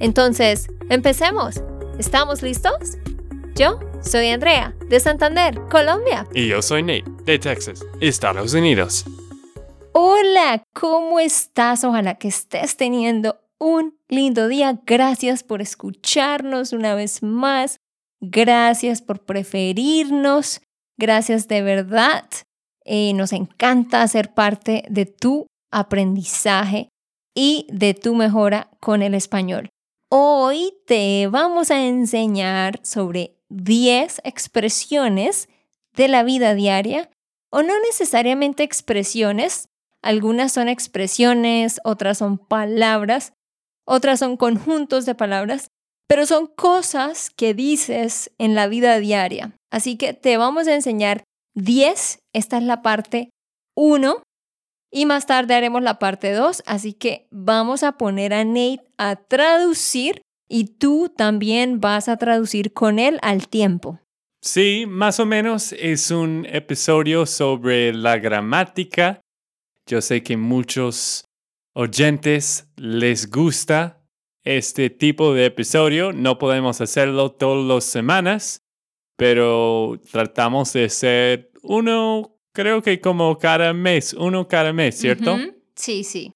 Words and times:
Entonces, 0.00 0.68
empecemos. 0.90 1.62
¿Estamos 1.98 2.42
listos? 2.42 2.98
Yo 3.54 3.78
soy 4.02 4.28
Andrea, 4.28 4.74
de 4.88 4.98
Santander, 4.98 5.60
Colombia. 5.70 6.26
Y 6.34 6.48
yo 6.48 6.60
soy 6.60 6.82
Nate, 6.82 7.04
de 7.24 7.38
Texas, 7.38 7.84
Estados 8.00 8.52
Unidos. 8.54 9.04
Hola, 9.92 10.64
¿cómo 10.74 11.20
estás? 11.20 11.84
Ojalá 11.84 12.16
que 12.16 12.28
estés 12.28 12.76
teniendo 12.76 13.38
un 13.60 13.96
lindo 14.08 14.48
día. 14.48 14.80
Gracias 14.84 15.44
por 15.44 15.62
escucharnos 15.62 16.72
una 16.72 16.94
vez 16.94 17.22
más. 17.22 17.76
Gracias 18.20 19.02
por 19.02 19.24
preferirnos. 19.24 20.60
Gracias 20.98 21.46
de 21.46 21.62
verdad. 21.62 22.28
Eh, 22.84 23.12
nos 23.14 23.32
encanta 23.32 24.06
ser 24.08 24.34
parte 24.34 24.84
de 24.88 25.06
tu 25.06 25.46
aprendizaje 25.70 26.88
y 27.34 27.66
de 27.70 27.94
tu 27.94 28.14
mejora 28.14 28.70
con 28.80 29.02
el 29.02 29.14
español. 29.14 29.70
Hoy 30.10 30.74
te 30.86 31.26
vamos 31.28 31.70
a 31.70 31.84
enseñar 31.84 32.78
sobre 32.84 33.36
10 33.48 34.20
expresiones 34.24 35.48
de 35.96 36.08
la 36.08 36.22
vida 36.22 36.54
diaria 36.54 37.10
o 37.50 37.62
no 37.62 37.74
necesariamente 37.80 38.62
expresiones. 38.62 39.68
Algunas 40.02 40.52
son 40.52 40.68
expresiones, 40.68 41.80
otras 41.84 42.18
son 42.18 42.38
palabras, 42.38 43.32
otras 43.86 44.18
son 44.18 44.36
conjuntos 44.36 45.06
de 45.06 45.14
palabras, 45.14 45.68
pero 46.06 46.26
son 46.26 46.46
cosas 46.46 47.30
que 47.30 47.54
dices 47.54 48.30
en 48.38 48.54
la 48.54 48.66
vida 48.66 48.98
diaria. 48.98 49.56
Así 49.70 49.96
que 49.96 50.12
te 50.12 50.36
vamos 50.36 50.68
a 50.68 50.74
enseñar 50.74 51.24
10. 51.54 52.18
Esta 52.32 52.58
es 52.58 52.62
la 52.64 52.82
parte 52.82 53.30
1. 53.76 54.22
Y 54.96 55.06
más 55.06 55.26
tarde 55.26 55.54
haremos 55.54 55.82
la 55.82 55.98
parte 55.98 56.30
2. 56.30 56.62
Así 56.66 56.92
que 56.92 57.26
vamos 57.32 57.82
a 57.82 57.98
poner 57.98 58.32
a 58.32 58.44
Nate 58.44 58.84
a 58.96 59.16
traducir 59.16 60.22
y 60.48 60.76
tú 60.76 61.12
también 61.14 61.80
vas 61.80 62.08
a 62.08 62.16
traducir 62.16 62.72
con 62.72 63.00
él 63.00 63.18
al 63.22 63.48
tiempo. 63.48 63.98
Sí, 64.40 64.84
más 64.86 65.18
o 65.18 65.26
menos 65.26 65.72
es 65.72 66.12
un 66.12 66.46
episodio 66.48 67.26
sobre 67.26 67.92
la 67.92 68.18
gramática. 68.18 69.20
Yo 69.84 70.00
sé 70.00 70.22
que 70.22 70.36
muchos 70.36 71.24
oyentes 71.72 72.68
les 72.76 73.28
gusta 73.28 74.00
este 74.44 74.90
tipo 74.90 75.34
de 75.34 75.46
episodio. 75.46 76.12
No 76.12 76.38
podemos 76.38 76.80
hacerlo 76.80 77.32
todas 77.32 77.64
las 77.64 77.82
semanas, 77.82 78.60
pero 79.16 79.98
tratamos 80.12 80.72
de 80.72 80.88
ser 80.88 81.50
uno, 81.62 82.33
creo 82.54 82.80
que 82.80 83.00
como 83.00 83.36
cada 83.36 83.74
mes, 83.74 84.14
uno 84.14 84.48
cada 84.48 84.72
mes, 84.72 84.96
¿cierto? 84.96 85.36
Sí, 85.74 86.04
sí. 86.04 86.32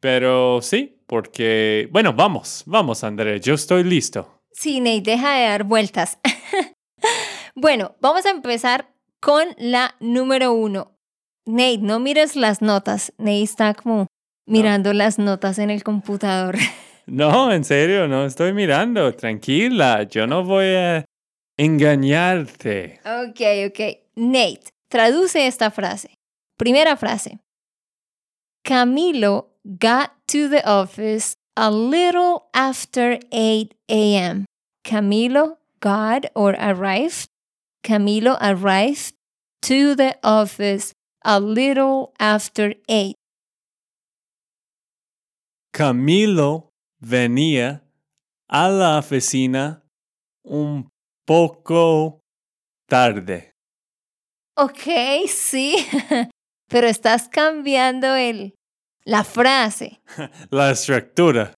Pero 0.00 0.60
sí, 0.60 0.98
porque, 1.06 1.88
bueno, 1.92 2.12
vamos, 2.12 2.64
vamos, 2.66 3.04
André, 3.04 3.40
yo 3.40 3.54
estoy 3.54 3.84
listo. 3.84 4.42
Sí, 4.50 4.80
Nate, 4.80 5.02
deja 5.02 5.34
de 5.34 5.44
dar 5.44 5.64
vueltas. 5.64 6.18
bueno, 7.54 7.94
vamos 8.00 8.26
a 8.26 8.30
empezar 8.30 8.92
con 9.20 9.46
la 9.56 9.94
número 10.00 10.52
uno. 10.52 10.98
Nate, 11.46 11.78
no 11.78 12.00
mires 12.00 12.36
las 12.36 12.60
notas. 12.60 13.12
Nate 13.16 13.42
está 13.42 13.74
como 13.74 14.08
mirando 14.46 14.92
las 14.92 15.18
notas 15.18 15.58
en 15.58 15.70
el 15.70 15.82
computador. 15.82 16.56
No, 17.04 17.52
en 17.52 17.64
serio, 17.64 18.06
no 18.06 18.24
estoy 18.24 18.52
mirando. 18.52 19.12
Tranquila, 19.12 20.04
yo 20.04 20.28
no 20.28 20.44
voy 20.44 20.66
a 20.66 21.04
engañarte. 21.56 23.00
Ok, 23.04 23.40
ok. 23.66 23.98
Nate, 24.14 24.71
traduce 24.92 25.46
esta 25.46 25.70
frase. 25.70 26.10
Primera 26.58 26.96
frase. 26.96 27.38
Camilo 28.62 29.46
got 29.78 30.12
to 30.28 30.48
the 30.48 30.62
office 30.64 31.34
a 31.56 31.70
little 31.70 32.44
after 32.52 33.18
8 33.32 33.74
a.m. 33.88 34.44
Camilo 34.84 35.56
got 35.80 36.26
or 36.34 36.52
arrived. 36.60 37.28
Camilo 37.82 38.36
arrived 38.40 39.14
to 39.62 39.94
the 39.96 40.14
office 40.22 40.92
a 41.24 41.40
little 41.40 42.12
after 42.20 42.74
8. 42.88 43.14
Camilo 45.72 46.68
venía 47.00 47.82
a 48.48 48.68
la 48.68 48.98
oficina 48.98 49.82
un 50.44 50.88
poco 51.26 52.20
tarde. 52.86 53.51
Ok, 54.56 55.26
sí, 55.28 55.76
pero 56.68 56.86
estás 56.86 57.28
cambiando 57.28 58.14
el, 58.14 58.54
la 59.04 59.24
frase. 59.24 60.00
la 60.50 60.70
estructura. 60.70 61.54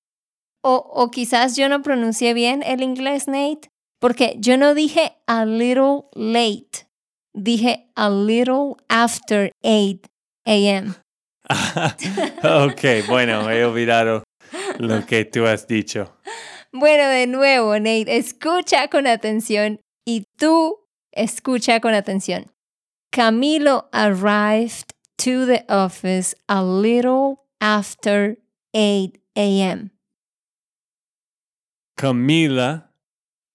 O, 0.63 0.77
o 0.77 1.11
quizás 1.11 1.57
yo 1.57 1.69
no 1.69 1.83
pronuncié 1.83 2.35
bien 2.35 2.63
el 2.63 2.83
inglés, 2.83 3.27
Nate, 3.27 3.69
porque 4.01 4.37
yo 4.39 4.57
no 4.57 4.75
dije 4.75 5.17
a 5.27 5.45
little 5.45 6.05
late, 6.15 6.87
dije 7.35 7.91
a 7.97 8.09
little 8.09 8.77
after 8.89 9.51
8 9.63 10.09
a.m. 10.47 10.95
ok, 12.43 13.09
bueno, 13.09 13.51
he 13.51 13.65
olvidado 13.65 14.23
lo 14.79 15.05
que 15.05 15.25
tú 15.25 15.47
has 15.47 15.67
dicho. 15.67 16.17
Bueno, 16.73 17.09
de 17.09 17.27
nuevo, 17.27 17.79
Nate, 17.79 18.17
escucha 18.17 18.89
con 18.89 19.07
atención 19.07 19.81
y 20.07 20.25
tú 20.39 20.79
escucha 21.13 21.81
con 21.81 21.95
atención. 21.95 22.54
Camilo 23.15 23.85
arrived 23.95 24.93
to 25.19 25.47
the 25.47 25.65
office 25.69 26.35
a 26.49 26.65
little 26.65 27.45
after 27.61 28.39
8 28.75 29.21
a.m. 29.37 29.93
Camila 31.97 32.91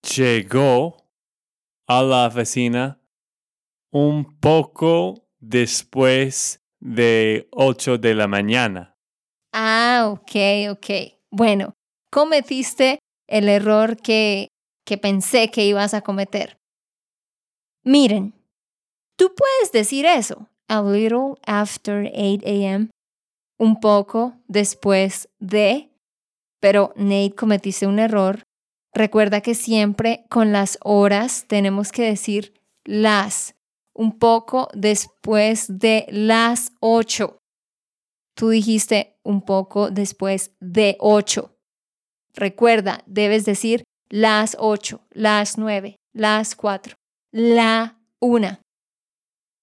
llegó 0.01 0.95
a 1.89 2.01
la 2.03 2.27
oficina 2.27 3.01
un 3.91 4.39
poco 4.39 5.27
después 5.41 6.61
de 6.79 7.49
8 7.51 7.97
de 7.97 8.15
la 8.15 8.27
mañana. 8.29 8.95
Ah, 9.51 10.07
ok, 10.09 10.71
ok. 10.71 11.19
Bueno, 11.31 11.73
cometiste 12.09 12.99
el 13.27 13.49
error 13.49 13.97
que, 13.97 14.47
que 14.85 14.97
pensé 14.97 15.51
que 15.51 15.65
ibas 15.65 15.93
a 15.93 15.99
cometer. 15.99 16.55
Miren, 17.83 18.38
tú 19.19 19.35
puedes 19.35 19.71
decir 19.73 20.05
eso, 20.05 20.47
a 20.69 20.81
little 20.81 21.35
after 21.45 22.09
8 22.15 22.41
a.m., 22.45 22.89
un 23.59 23.81
poco 23.81 24.33
después 24.47 25.27
de, 25.39 25.89
pero 26.61 26.93
Nate 26.95 27.35
cometiste 27.35 27.85
un 27.85 27.99
error. 27.99 28.41
Recuerda 28.93 29.41
que 29.41 29.53
siempre 29.53 30.25
con 30.29 30.53
las 30.53 30.77
horas 30.81 31.45
tenemos 31.47 31.91
que 31.91 32.03
decir 32.03 32.53
las, 32.85 33.55
un 33.93 34.17
poco 34.17 34.69
después 34.73 35.65
de 35.67 36.05
las 36.09 36.71
8. 36.79 37.37
Tú 38.35 38.49
dijiste 38.49 39.19
un 39.23 39.41
poco 39.41 39.91
después 39.91 40.51
de 40.61 40.95
8. 40.99 41.53
Recuerda, 42.35 43.03
debes 43.05 43.43
decir 43.43 43.83
las 44.07 44.55
8, 44.57 45.01
las 45.11 45.57
9, 45.57 45.97
las 46.13 46.55
4, 46.55 46.95
la 47.33 47.99
1. 48.21 48.59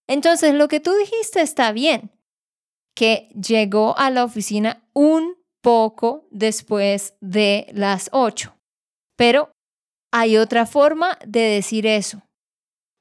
Entonces, 0.08 0.54
lo 0.54 0.68
que 0.68 0.80
tú 0.80 0.94
dijiste 0.94 1.40
está 1.40 1.72
bien, 1.72 2.10
que 2.94 3.28
llegó 3.34 3.96
a 3.98 4.10
la 4.10 4.24
oficina 4.24 4.88
un 4.94 5.36
poco 5.62 6.26
después 6.30 7.14
de 7.20 7.66
las 7.72 8.08
8. 8.12 8.56
Pero 9.16 9.50
hay 10.12 10.36
otra 10.36 10.64
forma 10.66 11.18
de 11.26 11.40
decir 11.40 11.86
eso. 11.86 12.22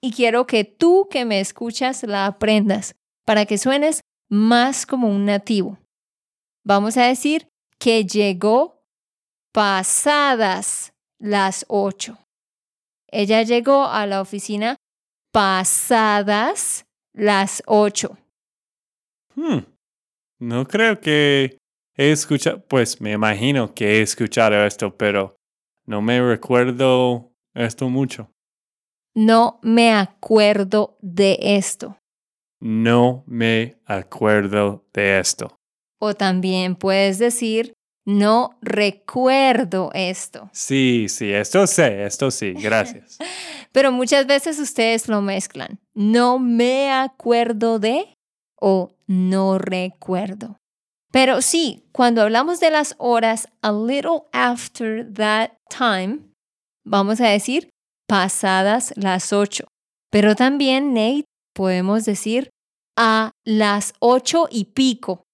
Y 0.02 0.12
quiero 0.12 0.46
que 0.46 0.64
tú 0.64 1.08
que 1.10 1.26
me 1.26 1.40
escuchas 1.40 2.04
la 2.04 2.26
aprendas 2.26 2.96
para 3.26 3.46
que 3.46 3.58
suenes 3.58 4.02
más 4.30 4.86
como 4.86 5.08
un 5.08 5.26
nativo. 5.26 5.78
Vamos 6.64 6.98
a 6.98 7.06
decir 7.06 7.48
que 7.80 8.06
llegó 8.06 8.84
pasadas 9.54 10.94
las 11.20 11.66
8. 11.70 12.18
Ella 13.08 13.44
llegó 13.44 13.86
a 13.86 14.06
la 14.06 14.22
oficina 14.22 14.76
pasadas 15.32 16.85
las 17.16 17.64
8. 17.66 18.18
Hmm. 19.36 19.60
No 20.40 20.68
creo 20.68 21.00
que 21.00 21.58
he 21.96 22.12
escuchado, 22.12 22.64
pues 22.68 23.02
me 23.02 23.14
imagino 23.14 23.74
que 23.74 23.98
he 23.98 24.02
escuchado 24.02 24.66
esto, 24.66 24.96
pero 24.96 25.36
no 25.86 26.02
me 26.02 26.22
recuerdo 26.22 27.32
esto 27.54 27.90
mucho. 27.90 28.30
No 29.16 29.60
me 29.62 29.94
acuerdo 29.94 30.98
de 31.02 31.38
esto. 31.40 31.98
No 32.60 33.24
me 33.28 33.78
acuerdo 33.86 34.86
de 34.94 35.20
esto. 35.20 35.56
O 36.00 36.14
también 36.14 36.76
puedes 36.76 37.18
decir, 37.18 37.74
no 38.06 38.58
recuerdo 38.62 39.90
esto. 39.94 40.50
Sí, 40.54 41.08
sí, 41.10 41.32
esto 41.32 41.66
sé, 41.68 42.06
esto 42.06 42.32
sí, 42.32 42.54
gracias. 42.54 43.18
Pero 43.72 43.92
muchas 43.92 44.28
veces 44.28 44.60
ustedes 44.60 45.08
lo 45.08 45.22
mezclan. 45.22 45.80
No 45.94 46.40
me 46.40 46.92
acuerdo 46.92 47.80
de 47.80 48.14
o 48.60 48.94
no 49.08 49.58
recuerdo. 49.58 50.58
Pero 51.12 51.42
sí, 51.42 51.84
cuando 51.92 52.22
hablamos 52.22 52.60
de 52.60 52.72
las 52.72 52.96
horas, 52.98 53.48
a 53.62 53.72
little 53.72 54.24
after 54.34 55.12
that 55.14 55.52
time, 55.70 56.20
vamos 56.86 57.22
a 57.22 57.28
decir 57.28 57.70
pasadas 58.08 58.94
las 58.98 59.34
ocho. 59.34 59.66
Pero 60.12 60.36
también, 60.36 60.94
Nate, 60.94 61.26
podemos 61.54 62.06
decir 62.06 62.50
a 62.98 63.32
las 63.46 63.94
ocho 64.00 64.48
y 64.50 64.66
pico. 64.66 65.25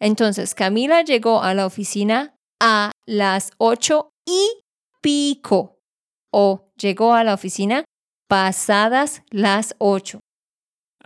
Entonces, 0.00 0.54
Camila 0.54 1.02
llegó 1.02 1.42
a 1.42 1.54
la 1.54 1.66
oficina 1.66 2.34
a 2.60 2.92
las 3.06 3.50
ocho 3.58 4.10
y 4.26 4.60
pico. 5.00 5.78
O 6.32 6.70
llegó 6.76 7.14
a 7.14 7.24
la 7.24 7.34
oficina 7.34 7.84
pasadas 8.28 9.22
las 9.30 9.74
ocho. 9.78 10.20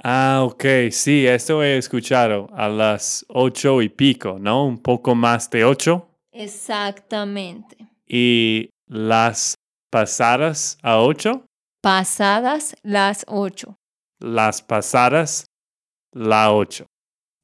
Ah, 0.02 0.40
ok, 0.44 0.64
sí, 0.90 1.26
esto 1.26 1.62
he 1.62 1.76
escuchado 1.76 2.48
a 2.54 2.68
las 2.68 3.24
ocho 3.28 3.82
y 3.82 3.90
pico, 3.90 4.38
¿no? 4.38 4.64
Un 4.64 4.78
poco 4.78 5.14
más 5.14 5.50
de 5.50 5.64
ocho. 5.64 6.08
Exactamente. 6.32 7.76
Y 8.06 8.70
las 8.86 9.54
pasadas 9.90 10.78
a 10.82 11.00
ocho. 11.00 11.44
Pasadas 11.82 12.74
las 12.82 13.24
ocho. 13.28 13.76
Las 14.18 14.62
pasadas 14.62 15.44
la 16.12 16.52
ocho. 16.52 16.86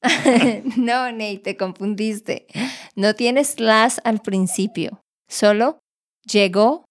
no, 0.76 1.10
Nate, 1.12 1.38
te 1.38 1.56
confundiste. 1.56 2.46
No 2.94 3.14
tienes 3.14 3.60
las 3.60 4.00
al 4.04 4.20
principio. 4.20 5.00
Solo 5.28 5.78
llegó 6.24 6.84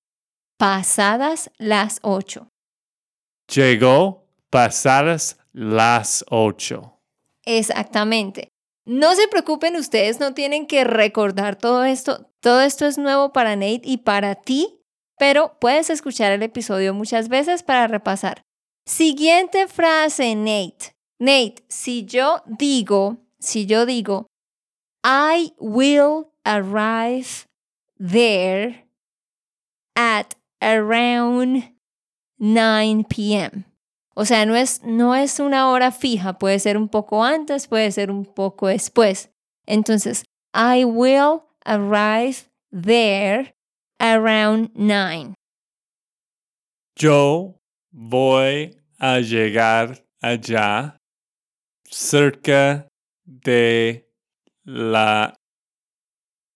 pasadas 0.58 1.52
las 1.58 2.00
ocho. 2.02 2.50
Llegó 3.54 4.26
pasadas 4.50 5.38
las 5.54 6.26
ocho. 6.30 7.00
Exactamente. 7.46 8.50
No 8.86 9.16
se 9.16 9.28
preocupen, 9.28 9.76
ustedes 9.76 10.20
no 10.20 10.34
tienen 10.34 10.68
que 10.68 10.84
recordar 10.84 11.56
todo 11.56 11.84
esto. 11.84 12.30
Todo 12.40 12.62
esto 12.62 12.86
es 12.86 12.98
nuevo 12.98 13.34
para 13.34 13.56
Nate 13.56 13.82
y 13.84 13.98
para 13.98 14.36
ti, 14.36 14.80
pero 15.18 15.58
puedes 15.60 15.90
escuchar 15.90 16.32
el 16.32 16.44
episodio 16.44 16.94
muchas 16.94 17.28
veces 17.28 17.64
para 17.64 17.88
repasar. 17.88 18.42
Siguiente 18.86 19.68
frase, 19.68 20.36
Nate. 20.36 20.95
Nate, 21.20 21.64
si 21.70 22.06
yo 22.06 22.42
digo, 22.46 23.18
si 23.40 23.66
yo 23.66 23.86
digo, 23.86 24.26
I 25.04 25.52
will 25.60 26.32
arrive 26.46 27.46
there 28.00 28.84
at 29.96 30.36
around 30.62 31.64
9 32.40 33.06
p.m. 33.06 33.66
O 34.16 34.24
sea, 34.26 34.46
no 34.46 34.56
es, 34.56 34.82
no 34.84 35.14
es 35.14 35.40
una 35.40 35.70
hora 35.70 35.92
fija, 35.92 36.38
puede 36.38 36.60
ser 36.60 36.78
un 36.78 36.90
poco 36.90 37.24
antes, 37.24 37.68
puede 37.68 37.92
ser 37.92 38.10
un 38.10 38.26
poco 38.26 38.68
después. 38.68 39.30
Entonces, 39.68 40.24
I 40.54 40.86
will 40.86 41.44
arrive 41.66 42.50
there 42.72 43.54
around 44.00 44.72
9. 44.76 45.34
Yo 46.98 47.56
voy 47.92 48.78
a 49.00 49.20
llegar 49.20 50.06
allá 50.22 50.98
cerca 51.86 52.88
de 53.24 54.10
la... 54.64 55.36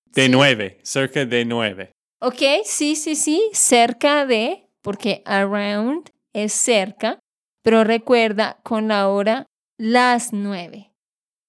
de 0.08 0.26
Sí. 0.26 0.30
nueve, 0.30 0.80
cerca 0.84 1.26
de 1.26 1.46
nueve. 1.46 1.92
Ok, 2.22 2.42
sí, 2.66 2.96
sí, 2.96 3.16
sí, 3.16 3.50
cerca 3.54 4.26
de, 4.26 4.68
porque 4.82 5.22
around 5.26 6.12
es 6.34 6.54
cerca, 6.54 7.20
pero 7.64 7.84
recuerda 7.84 8.60
con 8.64 8.88
la 8.90 9.08
hora 9.08 9.46
las 9.78 10.34
nueve. 10.34 10.92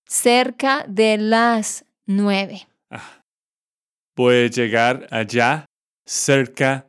Cerca 0.06 0.84
de 0.88 1.18
las 1.18 1.84
nueve. 2.06 2.68
Ah. 2.90 3.22
Voy 4.16 4.44
a 4.44 4.46
llegar 4.48 5.06
allá 5.10 5.66
cerca 6.06 6.88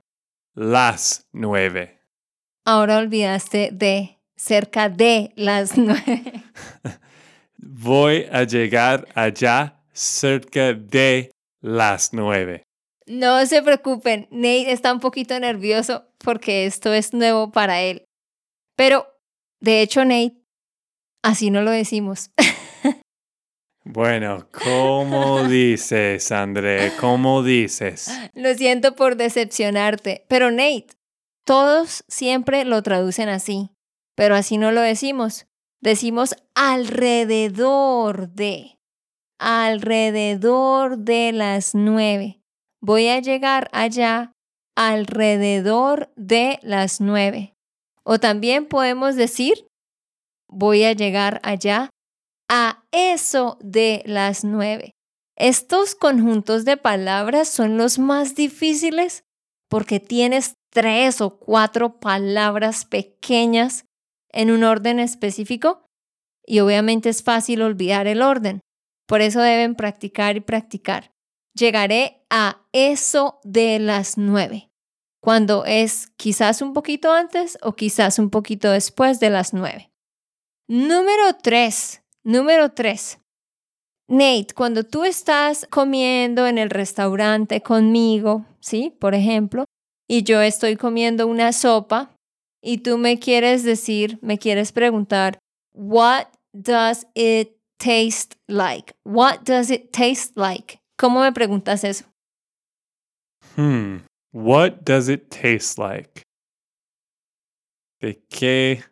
las 0.54 1.24
nueve. 1.32 2.02
Ahora 2.66 2.98
olvidaste 2.98 3.70
de 3.72 4.20
cerca 4.42 4.90
de 4.90 5.32
las 5.36 5.78
nueve. 5.78 6.24
Voy 7.58 8.26
a 8.32 8.44
llegar 8.44 9.08
allá 9.14 9.80
cerca 9.94 10.74
de 10.74 11.32
las 11.62 12.12
nueve. 12.12 12.64
No 13.06 13.46
se 13.46 13.62
preocupen, 13.62 14.28
Nate 14.32 14.72
está 14.72 14.94
un 14.94 15.00
poquito 15.00 15.40
nervioso 15.40 16.06
porque 16.18 16.66
esto 16.66 16.94
es 16.94 17.14
nuevo 17.14 17.52
para 17.52 17.82
él. 17.82 18.06
Pero, 18.76 19.08
de 19.60 19.82
hecho, 19.82 20.06
Nate, 20.06 20.38
así 21.24 21.52
no 21.52 21.62
lo 21.62 21.72
decimos. 21.72 22.32
Bueno, 23.84 24.48
¿cómo 24.52 25.44
dices, 25.46 26.32
André? 26.32 26.92
¿Cómo 27.00 27.42
dices? 27.42 28.12
Lo 28.36 28.54
siento 28.54 28.96
por 28.96 29.16
decepcionarte, 29.16 30.24
pero 30.28 30.52
Nate, 30.52 30.86
todos 31.46 32.04
siempre 32.08 32.64
lo 32.64 32.84
traducen 32.84 33.28
así, 33.28 33.72
pero 34.22 34.36
así 34.36 34.60
no 34.60 34.72
lo 34.72 34.82
decimos. 34.82 35.48
Decimos 35.82 36.36
alrededor 36.54 38.30
de, 38.30 38.78
alrededor 39.40 41.00
de 41.00 41.32
las 41.32 41.74
nueve. 41.74 42.40
Voy 42.84 43.08
a 43.08 43.20
llegar 43.20 43.68
allá 43.74 44.32
alrededor 44.78 46.14
de 46.16 46.60
las 46.62 47.02
nueve. 47.02 47.56
O 48.04 48.20
también 48.20 48.68
podemos 48.68 49.16
decir, 49.16 49.66
voy 50.48 50.84
a 50.84 50.94
llegar 50.94 51.42
allá 51.42 51.90
a 52.48 52.84
eso 52.92 53.58
de 53.60 54.04
las 54.06 54.44
nueve. 54.44 54.92
Estos 55.36 55.96
conjuntos 55.96 56.64
de 56.64 56.78
palabras 56.78 57.48
son 57.48 57.80
los 57.80 57.98
más 57.98 58.36
difíciles 58.36 59.24
porque 59.68 60.00
tienes 60.00 60.54
tres 60.72 61.22
o 61.22 61.40
cuatro 61.40 62.00
palabras 62.00 62.86
pequeñas 62.86 63.86
en 64.32 64.52
un 64.52 64.64
orden 64.64 65.00
específico 65.00 65.86
y 66.46 66.60
obviamente 66.60 67.10
es 67.10 67.24
fácil 67.24 67.62
olvidar 67.62 68.08
el 68.08 68.22
orden. 68.22 68.62
Por 69.08 69.22
eso 69.22 69.42
deben 69.42 69.76
practicar 69.76 70.38
y 70.38 70.42
practicar. 70.42 71.12
Llegaré 71.54 72.26
a 72.30 72.62
eso 72.72 73.40
de 73.44 73.80
las 73.80 74.18
nueve, 74.18 74.70
cuando 75.22 75.66
es 75.66 76.08
quizás 76.18 76.62
un 76.62 76.74
poquito 76.74 77.12
antes 77.12 77.58
o 77.62 77.76
quizás 77.76 78.20
un 78.20 78.30
poquito 78.30 78.72
después 78.72 79.20
de 79.20 79.30
las 79.30 79.54
nueve. 79.54 79.92
Número 80.70 81.36
tres, 81.42 82.02
número 82.24 82.72
tres. 82.72 83.20
Nate, 84.08 84.54
cuando 84.56 84.84
tú 84.84 85.04
estás 85.04 85.68
comiendo 85.70 86.48
en 86.48 86.58
el 86.58 86.70
restaurante 86.70 87.62
conmigo, 87.62 88.46
¿sí? 88.60 88.96
Por 89.00 89.14
ejemplo, 89.14 89.66
y 90.08 90.24
yo 90.24 90.42
estoy 90.42 90.76
comiendo 90.76 91.28
una 91.28 91.54
sopa 91.54 92.16
y 92.62 92.80
tú 92.80 92.98
me 92.98 93.20
quieres 93.20 93.64
decir, 93.64 94.20
me 94.22 94.38
quieres 94.38 94.72
preguntar, 94.72 95.40
what 95.74 96.28
does 96.54 97.08
it 97.16 97.58
taste 97.78 98.38
like? 98.48 98.94
What 99.04 99.44
does 99.46 99.72
it 99.72 99.92
taste 99.92 100.34
like? 100.36 100.80
¿Cómo 100.98 101.22
me 101.22 101.32
preguntas 101.32 101.84
eso? 101.84 102.06
Hmm. 103.56 103.98
What 104.32 104.84
does 104.86 105.10
it 105.10 105.30
taste 105.30 105.78
like? 105.78 106.24
¿De 108.00 108.22
qué 108.30 108.84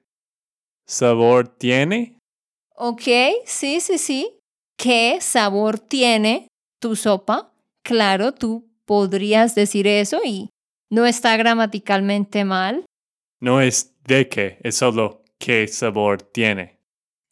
sabor 0.87 1.47
tiene? 1.47 2.17
Ok, 2.75 3.03
sí, 3.45 3.79
sí, 3.79 3.97
sí. 3.97 4.39
¿Qué 4.77 5.19
sabor 5.21 5.79
tiene 5.79 6.47
tu 6.79 6.95
sopa? 6.95 7.51
Claro, 7.83 8.33
tú 8.33 8.69
podrías 8.85 9.55
decir 9.55 9.87
eso 9.87 10.19
y 10.23 10.49
no 10.89 11.05
está 11.05 11.37
gramaticalmente 11.37 12.45
mal. 12.45 12.85
No 13.39 13.61
es 13.61 13.95
de 14.05 14.27
qué, 14.27 14.59
es 14.63 14.75
solo 14.75 15.23
qué 15.37 15.67
sabor 15.67 16.21
tiene. 16.21 16.79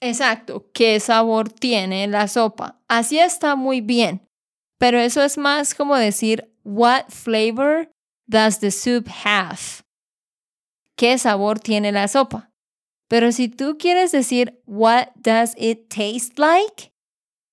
Exacto, 0.01 0.69
¿qué 0.73 0.99
sabor 0.99 1.49
tiene 1.49 2.07
la 2.07 2.27
sopa? 2.27 2.79
Así 2.87 3.19
está 3.19 3.55
muy 3.55 3.81
bien. 3.81 4.27
Pero 4.77 4.99
eso 4.99 5.23
es 5.23 5.37
más 5.37 5.73
como 5.73 5.95
decir, 5.95 6.53
what 6.63 7.05
flavor 7.09 7.89
does 8.27 8.59
the 8.59 8.71
soup 8.71 9.07
have? 9.25 9.83
¿Qué 10.95 11.17
sabor 11.17 11.59
tiene 11.59 11.91
la 11.91 12.07
sopa? 12.07 12.51
Pero 13.07 13.31
si 13.31 13.49
tú 13.49 13.77
quieres 13.77 14.11
decir, 14.11 14.61
what 14.65 15.07
does 15.15 15.55
it 15.57 15.89
taste 15.89 16.39
like? 16.39 16.91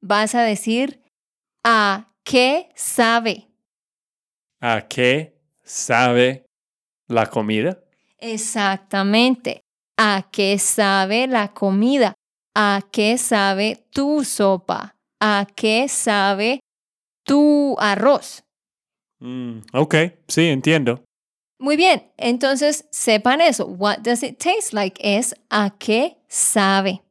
Vas 0.02 0.34
a 0.34 0.42
decir, 0.42 1.04
¿A 1.66 2.12
qué 2.24 2.68
sabe? 2.74 3.48
¿A 4.60 4.86
qué 4.86 5.40
sabe 5.62 6.44
la 7.08 7.30
comida? 7.30 7.83
Exactamente. 8.18 9.60
¿A 9.96 10.28
qué 10.32 10.58
sabe 10.58 11.26
la 11.26 11.52
comida? 11.52 12.14
¿A 12.54 12.82
qué 12.90 13.18
sabe 13.18 13.86
tu 13.90 14.24
sopa? 14.24 14.96
¿A 15.20 15.46
qué 15.54 15.88
sabe 15.88 16.60
tu 17.24 17.76
arroz? 17.78 18.42
Mm, 19.20 19.60
ok, 19.72 19.94
sí, 20.28 20.48
entiendo. 20.48 21.04
Muy 21.60 21.76
bien, 21.76 22.12
entonces 22.16 22.86
sepan 22.90 23.40
eso. 23.40 23.66
What 23.66 23.98
does 24.00 24.22
it 24.22 24.38
taste 24.38 24.74
like? 24.74 25.00
Es 25.00 25.34
a 25.50 25.70
qué 25.78 26.18
sabe. 26.28 27.02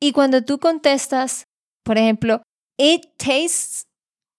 Y 0.00 0.12
cuando 0.12 0.42
tú 0.44 0.58
contestas, 0.58 1.44
por 1.84 1.98
ejemplo, 1.98 2.42
it 2.78 3.06
tastes, 3.16 3.86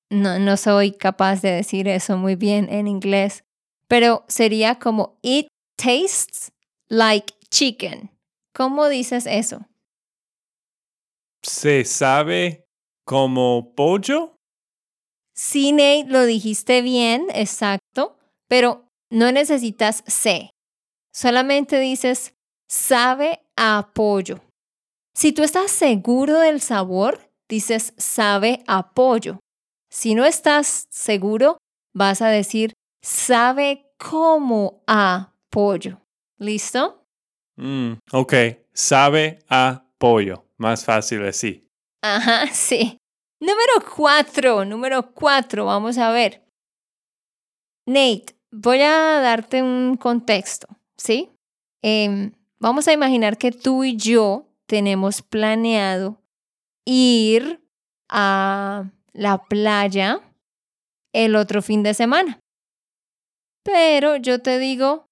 no, 0.10 0.40
no 0.40 0.58
soy 0.58 0.92
capaz 0.92 1.42
de 1.42 1.52
decir 1.52 1.88
eso 1.88 2.18
muy 2.18 2.36
bien 2.36 2.70
en 2.70 2.88
inglés, 2.88 3.44
pero 3.88 4.24
sería 4.28 4.80
como 4.80 5.18
it 5.22 5.48
tastes 5.78 6.52
like 6.90 7.34
chicken. 7.50 8.10
¿Cómo 8.54 8.90
dices 8.90 9.26
eso? 9.28 9.66
¿Se 11.44 11.86
sabe 11.86 12.66
como 13.06 13.74
pollo? 13.76 14.36
Sí, 15.34 15.72
Nate, 15.72 16.06
lo 16.08 16.26
dijiste 16.26 16.82
bien, 16.82 17.28
exacto, 17.34 18.18
pero 18.48 18.90
no 19.12 19.32
necesitas 19.32 20.04
sé. 20.08 20.50
Solamente 21.14 21.80
dices 21.80 22.34
sabe 22.68 23.42
a 23.56 23.92
pollo. 23.94 24.40
Si 25.16 25.32
tú 25.32 25.44
estás 25.44 25.72
seguro 25.72 26.40
del 26.40 26.60
sabor, 26.60 27.32
dices 27.48 27.94
sabe 27.98 28.64
a 28.68 28.94
pollo. 28.94 29.40
Si 29.90 30.16
no 30.16 30.26
estás 30.26 30.88
seguro, 30.90 31.58
vas 31.94 32.22
a 32.22 32.28
decir 32.30 32.74
sabe 33.02 33.86
como 33.98 34.84
a 34.88 35.34
pollo. 35.58 36.00
¿Listo? 36.38 37.04
Mm, 37.56 37.94
ok, 38.12 38.34
sabe 38.74 39.40
a 39.50 39.88
pollo. 39.98 40.46
Más 40.58 40.86
fácil 40.86 41.26
así. 41.26 41.68
Ajá, 42.04 42.46
sí. 42.54 43.00
Número 43.40 43.84
cuatro, 43.96 44.66
número 44.66 45.12
cuatro, 45.14 45.66
vamos 45.66 45.98
a 45.98 46.12
ver. 46.12 46.44
Nate, 47.88 48.36
voy 48.52 48.82
a 48.82 49.20
darte 49.20 49.64
un 49.64 49.98
contexto, 49.98 50.68
¿sí? 50.96 51.32
Em, 51.82 52.34
vamos 52.60 52.88
a 52.88 52.94
imaginar 52.94 53.40
que 53.40 53.52
tú 53.52 53.84
y 53.84 53.98
yo 53.98 54.46
tenemos 54.68 55.24
planeado 55.24 56.22
ir 56.86 57.68
a 58.10 58.92
la 59.12 59.44
playa 59.46 60.22
el 61.14 61.36
otro 61.36 61.64
fin 61.64 61.82
de 61.82 61.96
semana. 61.96 62.40
Pero 63.64 64.18
yo 64.18 64.40
te 64.40 64.60
digo, 64.60 65.07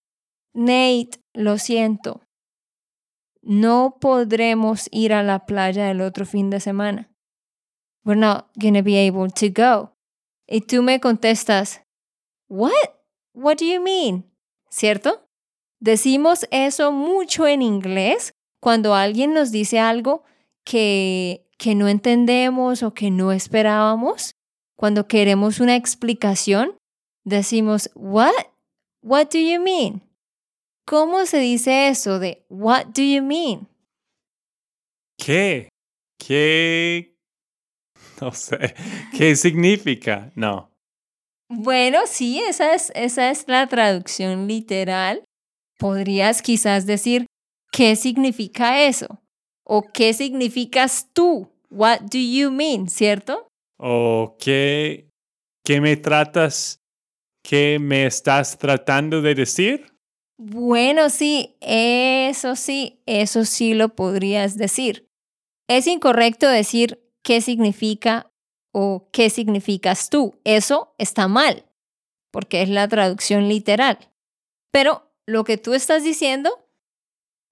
Nate, 0.55 1.19
lo 1.33 1.57
siento, 1.57 2.21
no 3.45 3.97
podremos 4.01 4.87
ir 4.91 5.13
a 5.13 5.21
la 5.21 5.45
playa 5.45 5.91
el 5.91 6.01
otro 6.01 6.25
fin 6.25 6.49
de 6.49 6.59
semana. 6.59 7.11
We're 8.03 8.19
not 8.19 8.47
to 8.53 8.83
be 8.83 8.97
able 9.07 9.29
to 9.29 9.49
go. 9.49 9.91
Y 10.47 10.61
tú 10.61 10.81
me 10.81 10.99
contestas, 10.99 11.81
What? 12.47 12.71
What 13.33 13.57
do 13.57 13.65
you 13.65 13.81
mean? 13.81 14.31
¿Cierto? 14.69 15.27
Decimos 15.79 16.47
eso 16.51 16.91
mucho 16.91 17.45
en 17.45 17.61
inglés 17.61 18.33
cuando 18.59 18.95
alguien 18.95 19.33
nos 19.33 19.51
dice 19.51 19.79
algo 19.79 20.23
que, 20.63 21.45
que 21.57 21.75
no 21.75 21.87
entendemos 21.87 22.81
o 22.81 22.93
que 22.93 23.11
no 23.11 23.31
esperábamos. 23.31 24.35
Cuando 24.75 25.07
queremos 25.07 25.59
una 25.59 25.75
explicación, 25.75 26.77
decimos, 27.25 27.91
What? 27.93 28.33
What 29.03 29.27
do 29.31 29.39
you 29.39 29.59
mean? 29.61 30.04
¿Cómo 30.85 31.25
se 31.25 31.39
dice 31.39 31.87
eso 31.87 32.19
de 32.19 32.45
What 32.47 32.87
do 32.93 33.01
you 33.01 33.23
mean? 33.23 33.67
¿Qué? 35.17 35.69
¿Qué? 36.19 37.15
No 38.21 38.31
sé. 38.31 38.75
¿Qué 39.17 39.35
significa? 39.35 40.31
No. 40.35 40.71
Bueno, 41.49 41.99
sí, 42.05 42.39
esa 42.39 42.73
es, 42.73 42.91
esa 42.95 43.29
es 43.29 43.45
la 43.47 43.67
traducción 43.67 44.47
literal. 44.47 45.23
Podrías 45.77 46.41
quizás 46.41 46.85
decir, 46.85 47.25
¿qué 47.71 47.95
significa 47.95 48.83
eso? 48.83 49.21
¿O 49.65 49.81
qué 49.91 50.13
significas 50.13 51.09
tú? 51.13 51.51
What 51.69 52.01
do 52.11 52.19
you 52.19 52.51
mean? 52.51 52.87
¿Cierto? 52.87 53.47
¿O 53.77 54.37
qué, 54.39 55.09
qué 55.65 55.81
me 55.81 55.97
tratas? 55.97 56.79
¿Qué 57.43 57.79
me 57.79 58.05
estás 58.05 58.57
tratando 58.57 59.21
de 59.21 59.35
decir? 59.35 59.94
Bueno, 60.37 61.09
sí, 61.09 61.55
eso 61.61 62.55
sí, 62.55 63.01
eso 63.05 63.45
sí 63.45 63.73
lo 63.73 63.95
podrías 63.95 64.57
decir. 64.57 65.09
Es 65.67 65.87
incorrecto 65.87 66.47
decir 66.49 67.01
qué 67.23 67.39
significa 67.41 68.31
o 68.73 69.07
qué 69.13 69.29
significas 69.29 70.09
tú. 70.09 70.39
Eso 70.43 70.93
está 70.97 71.29
mal, 71.29 71.65
porque 72.31 72.61
es 72.61 72.69
la 72.69 72.87
traducción 72.89 73.47
literal. 73.47 73.97
Pero 74.71 75.09
lo 75.25 75.45
que 75.45 75.57
tú 75.57 75.73
estás 75.73 76.03
diciendo 76.03 76.67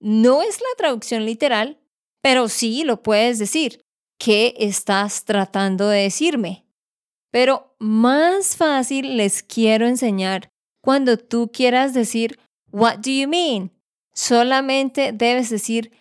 no 0.02 0.42
es 0.42 0.60
la 0.60 0.76
traducción 0.78 1.26
literal, 1.26 1.80
pero 2.22 2.50
sí 2.50 2.84
lo 2.84 3.02
puedes 3.02 3.40
decir. 3.40 3.82
¿Qué 4.20 4.56
estás 4.60 5.24
tratando 5.24 5.88
de 5.88 6.02
decirme? 6.04 6.66
Pero 7.32 7.76
más 7.80 8.58
fácil 8.58 9.18
les 9.18 9.42
quiero 9.42 9.88
enseñar 9.88 10.50
cuando 10.82 11.18
tú 11.18 11.50
quieras 11.52 11.94
decir 11.94 12.38
What 12.74 13.02
do 13.04 13.12
you 13.12 13.28
mean? 13.28 13.72
Solamente 14.16 15.12
debes 15.14 15.52
decir, 15.52 15.92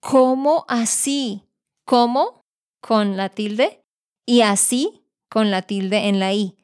¿cómo 0.00 0.64
así? 0.68 1.44
¿Cómo? 1.86 2.40
Con 2.82 3.16
la 3.16 3.28
tilde 3.28 3.80
y 4.26 4.40
así 4.42 5.04
con 5.30 5.52
la 5.52 5.62
tilde 5.62 6.08
en 6.08 6.18
la 6.18 6.32
i. 6.34 6.56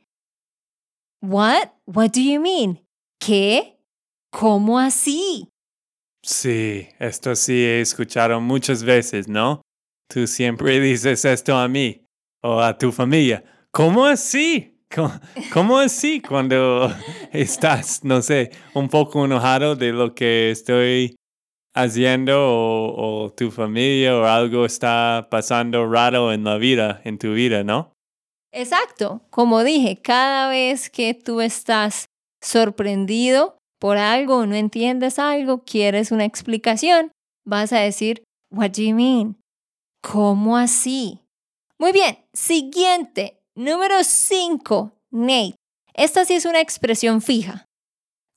What? 1.21 1.71
What 1.87 2.11
do 2.11 2.21
you 2.21 2.41
mean? 2.41 2.85
¿Qué? 3.21 3.79
¿Cómo 4.33 4.81
así? 4.81 5.49
Sí, 6.25 6.89
esto 6.99 7.37
sí 7.37 7.53
he 7.53 7.81
escuchado 7.81 8.41
muchas 8.41 8.83
veces, 8.83 9.29
¿no? 9.29 9.63
Tú 10.09 10.27
siempre 10.27 10.81
dices 10.81 11.25
esto 11.25 11.57
a 11.57 11.69
mí 11.69 12.05
o 12.43 12.61
a 12.61 12.77
tu 12.77 12.91
familia. 12.91 13.45
¿Cómo 13.71 14.07
así? 14.07 14.72
¿Cómo, 15.53 15.79
así 15.79 16.21
cuando 16.21 16.93
estás, 17.33 18.05
no 18.05 18.23
sé, 18.23 18.51
un 18.75 18.89
poco 18.89 19.25
enojado 19.25 19.77
de 19.77 19.93
lo 19.93 20.15
que 20.15 20.51
estoy 20.51 21.17
haciendo 21.75 22.37
o, 22.39 23.33
tu 23.35 23.51
familia 23.51 24.17
o 24.17 24.25
algo 24.25 24.67
está 24.67 25.29
pasando 25.31 25.91
raro 25.91 26.33
en 26.33 26.45
la 26.45 26.57
vida, 26.57 27.01
en 27.05 27.19
tu 27.19 27.33
vida, 27.33 27.65
¿no? 27.65 27.93
Exacto. 28.53 29.23
Como 29.31 29.65
dije, 29.65 30.01
cada 30.03 30.51
vez 30.51 30.91
que 30.91 31.15
tú 31.15 31.41
estás 31.41 32.07
sorprendido 32.43 33.57
por 33.81 33.97
algo 33.97 34.39
o 34.39 34.47
no 34.47 34.55
entiendes 34.55 35.19
algo, 35.19 35.65
quieres 35.65 36.13
una 36.13 36.25
explicación, 36.25 37.13
vas 37.47 37.73
a 37.73 37.79
decir, 37.79 38.23
What 38.53 38.73
do 38.73 38.83
you 38.83 38.95
mean? 38.95 39.41
¿Cómo 40.03 40.59
así? 40.59 41.21
Muy 41.79 41.93
bien, 41.93 42.19
siguiente. 42.35 43.42
Número 43.55 44.03
5, 44.03 44.97
Nate. 45.11 45.57
Esta 45.93 46.25
sí 46.25 46.33
es 46.35 46.47
una 46.47 46.61
expresión 46.61 47.21
fija. 47.21 47.67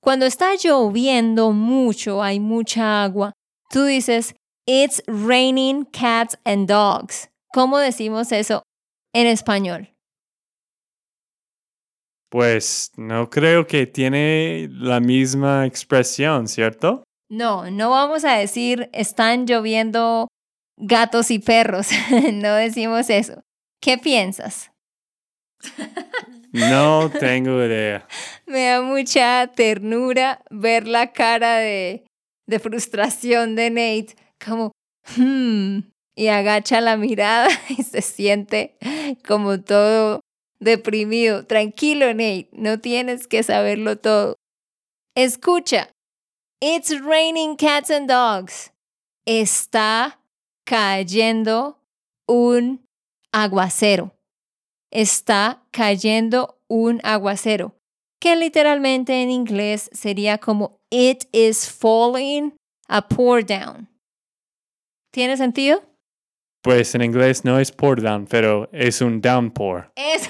Cuando 0.02 0.26
está 0.26 0.56
lloviendo 0.56 1.52
mucho, 1.52 2.22
hay 2.22 2.42
mucha 2.42 3.02
agua, 3.04 3.32
tú 3.70 3.86
dices, 3.86 4.36
It's 4.68 5.02
raining 5.08 5.86
cats 5.86 6.38
and 6.44 6.68
dogs. 6.68 7.30
¿Cómo 7.54 7.78
decimos 7.78 8.34
eso 8.34 8.64
en 9.14 9.28
español? 9.28 9.96
Pues 12.30 12.92
no 12.98 13.30
creo 13.30 13.68
que 13.68 13.88
tiene 13.88 14.68
la 14.70 15.00
misma 15.00 15.66
expresión, 15.66 16.50
¿cierto? 16.50 17.04
No, 17.30 17.72
no 17.72 17.92
vamos 17.92 18.26
a 18.26 18.34
decir 18.34 18.90
están 18.92 19.46
lloviendo 19.46 20.28
gatos 20.76 21.32
y 21.32 21.40
perros. 21.40 21.88
no 22.34 22.54
decimos 22.56 23.10
eso. 23.10 23.42
¿Qué 23.80 23.98
piensas? 23.98 24.75
No 26.52 27.12
tengo 27.12 27.64
idea. 27.64 28.08
Me 28.46 28.68
da 28.68 28.82
mucha 28.82 29.48
ternura 29.48 30.42
ver 30.50 30.88
la 30.88 31.12
cara 31.12 31.58
de, 31.58 32.06
de 32.48 32.60
frustración 32.60 33.56
de 33.56 33.70
Nate, 33.70 34.16
como, 34.44 34.72
hmm, 35.18 35.80
y 36.16 36.28
agacha 36.28 36.80
la 36.80 36.96
mirada 36.96 37.50
y 37.70 37.84
se 37.84 38.02
siente 38.02 38.78
como 39.28 39.60
todo 39.62 40.22
deprimido. 40.60 41.46
Tranquilo, 41.46 42.08
Nate, 42.08 42.50
no 42.54 42.80
tienes 42.80 43.28
que 43.28 43.44
saberlo 43.44 43.98
todo. 43.98 44.36
Escucha, 45.16 45.90
it's 46.62 46.92
raining 47.02 47.58
cats 47.58 47.92
and 47.92 48.10
dogs. 48.10 48.72
Está 49.26 50.20
cayendo 50.66 51.80
un 52.28 52.86
aguacero. 53.32 54.15
Está 54.96 55.62
cayendo 55.72 56.58
un 56.68 57.02
aguacero, 57.04 57.76
que 58.20 58.36
literalmente 58.36 59.22
en 59.22 59.30
inglés 59.30 59.90
sería 59.94 60.38
como 60.38 60.80
it 60.90 61.26
is 61.32 61.70
falling 61.70 62.56
a 62.88 63.08
pour 63.08 63.46
down. 63.46 63.88
¿Tiene 65.12 65.38
sentido? 65.38 65.84
Pues 66.64 66.96
en 66.96 67.04
inglés 67.04 67.46
no 67.46 67.60
es 67.60 67.72
pour 67.72 68.02
down, 68.02 68.26
pero 68.26 68.70
es 68.72 69.02
un 69.02 69.22
downpour. 69.22 69.92
Es... 69.96 70.30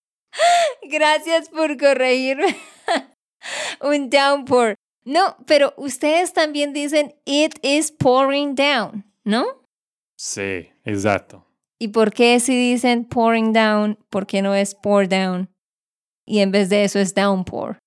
Gracias 0.82 1.48
por 1.48 1.76
corregirme. 1.76 2.56
un 3.80 4.10
downpour. 4.10 4.74
No, 5.04 5.36
pero 5.46 5.72
ustedes 5.76 6.32
también 6.32 6.72
dicen 6.72 7.14
it 7.24 7.54
is 7.62 7.92
pouring 7.92 8.56
down, 8.56 9.04
¿no? 9.24 9.44
Sí, 10.18 10.72
exacto. 10.84 11.45
¿Y 11.78 11.88
por 11.88 12.12
qué 12.12 12.40
si 12.40 12.56
dicen 12.56 13.04
pouring 13.04 13.52
down, 13.52 13.98
por 14.10 14.26
qué 14.26 14.42
no 14.42 14.54
es 14.54 14.74
pour 14.74 15.08
down? 15.08 15.50
Y 16.24 16.40
en 16.40 16.50
vez 16.50 16.68
de 16.68 16.84
eso 16.84 16.98
es 16.98 17.14
downpour. 17.14 17.78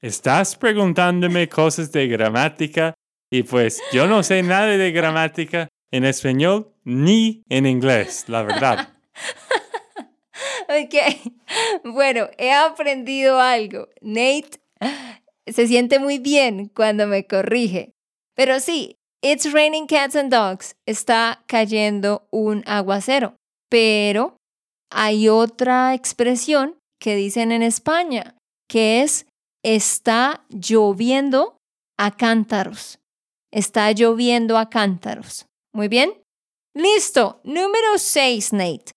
Estás 0.00 0.56
preguntándome 0.56 1.48
cosas 1.48 1.90
de 1.92 2.06
gramática 2.06 2.94
y 3.30 3.42
pues 3.42 3.82
yo 3.92 4.06
no 4.06 4.22
sé 4.22 4.42
nada 4.42 4.66
de 4.66 4.92
gramática 4.92 5.68
en 5.90 6.04
español 6.04 6.72
ni 6.84 7.42
en 7.48 7.66
inglés, 7.66 8.24
la 8.28 8.42
verdad. 8.42 8.88
ok, 10.68 11.84
bueno, 11.84 12.28
he 12.38 12.52
aprendido 12.52 13.40
algo. 13.40 13.88
Nate 14.00 14.60
se 15.46 15.66
siente 15.66 15.98
muy 15.98 16.18
bien 16.18 16.68
cuando 16.68 17.06
me 17.06 17.26
corrige. 17.26 17.94
Pero 18.34 18.60
sí, 18.60 18.98
It's 19.26 19.50
raining 19.50 19.86
cats 19.86 20.16
and 20.16 20.30
dogs. 20.30 20.76
Está 20.86 21.42
cayendo 21.46 22.28
un 22.30 22.62
aguacero. 22.66 23.36
Pero 23.70 24.36
hay 24.92 25.30
otra 25.30 25.94
expresión 25.94 26.76
que 27.00 27.16
dicen 27.16 27.50
en 27.50 27.62
España, 27.62 28.36
que 28.68 29.00
es 29.00 29.26
está 29.64 30.44
lloviendo 30.50 31.56
a 31.98 32.10
cántaros. 32.10 32.98
Está 33.50 33.90
lloviendo 33.92 34.58
a 34.58 34.68
cántaros. 34.68 35.46
Muy 35.72 35.88
bien. 35.88 36.12
Listo. 36.76 37.40
Número 37.44 37.96
6, 37.96 38.52
Nate. 38.52 38.92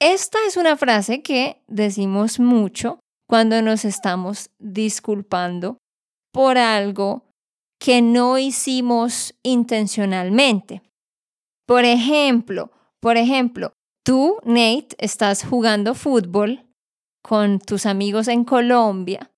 Esta 0.00 0.38
es 0.46 0.56
una 0.56 0.78
frase 0.78 1.20
que 1.20 1.60
decimos 1.66 2.40
mucho 2.40 3.00
cuando 3.28 3.60
nos 3.60 3.84
estamos 3.84 4.48
disculpando 4.58 5.76
por 6.32 6.56
algo 6.56 7.27
que 7.78 8.02
no 8.02 8.38
hicimos 8.38 9.34
intencionalmente. 9.42 10.82
Por 11.66 11.84
ejemplo, 11.84 12.72
por 13.00 13.16
ejemplo, 13.16 13.72
tú, 14.04 14.38
Nate, 14.44 14.96
estás 14.98 15.44
jugando 15.44 15.94
fútbol 15.94 16.66
con 17.22 17.58
tus 17.58 17.86
amigos 17.86 18.28
en 18.28 18.44
Colombia 18.44 19.30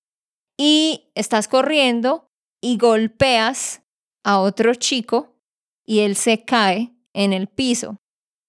y 0.56 1.10
estás 1.14 1.48
corriendo 1.48 2.28
y 2.62 2.76
golpeas 2.76 3.82
a 4.24 4.40
otro 4.40 4.74
chico 4.74 5.36
y 5.84 6.00
él 6.00 6.16
se 6.16 6.44
cae 6.44 6.94
en 7.12 7.32
el 7.32 7.48
piso. 7.48 7.96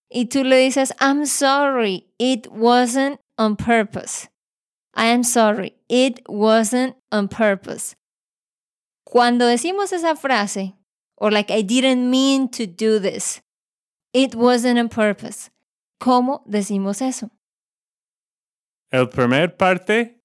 Y 0.09 0.25
tú 0.25 0.43
le 0.43 0.57
dices, 0.57 0.93
I'm 0.99 1.25
sorry, 1.25 2.13
it 2.17 2.47
wasn't 2.51 3.19
on 3.37 3.55
purpose. 3.55 4.29
I 4.93 5.07
am 5.07 5.23
sorry, 5.23 5.75
it 5.87 6.21
wasn't 6.27 6.97
on 7.11 7.29
purpose. 7.29 7.95
Cuando 9.11 9.45
decimos 9.45 9.91
esa 9.91 10.15
frase, 10.15 10.73
o 11.15 11.29
like 11.29 11.51
I 11.53 11.63
didn't 11.63 12.09
mean 12.09 12.47
to 12.51 12.65
do 12.65 12.97
this, 12.97 13.41
it 14.13 14.35
wasn't 14.35 14.79
on 14.79 14.87
purpose. 14.87 15.51
¿Cómo 15.99 16.43
decimos 16.45 17.01
eso? 17.01 17.29
El 18.89 19.09
primer 19.09 19.57
parte, 19.57 20.21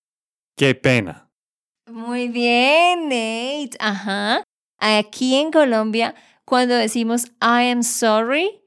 qué 0.56 0.76
pena. 0.76 1.28
Muy 1.90 2.28
bien, 2.28 3.08
Nate. 3.08 3.76
Ajá. 3.80 4.44
Aquí 4.78 5.34
en 5.34 5.50
Colombia, 5.50 6.14
cuando 6.44 6.76
decimos 6.76 7.26
I 7.42 7.72
am 7.72 7.82
sorry, 7.82 8.62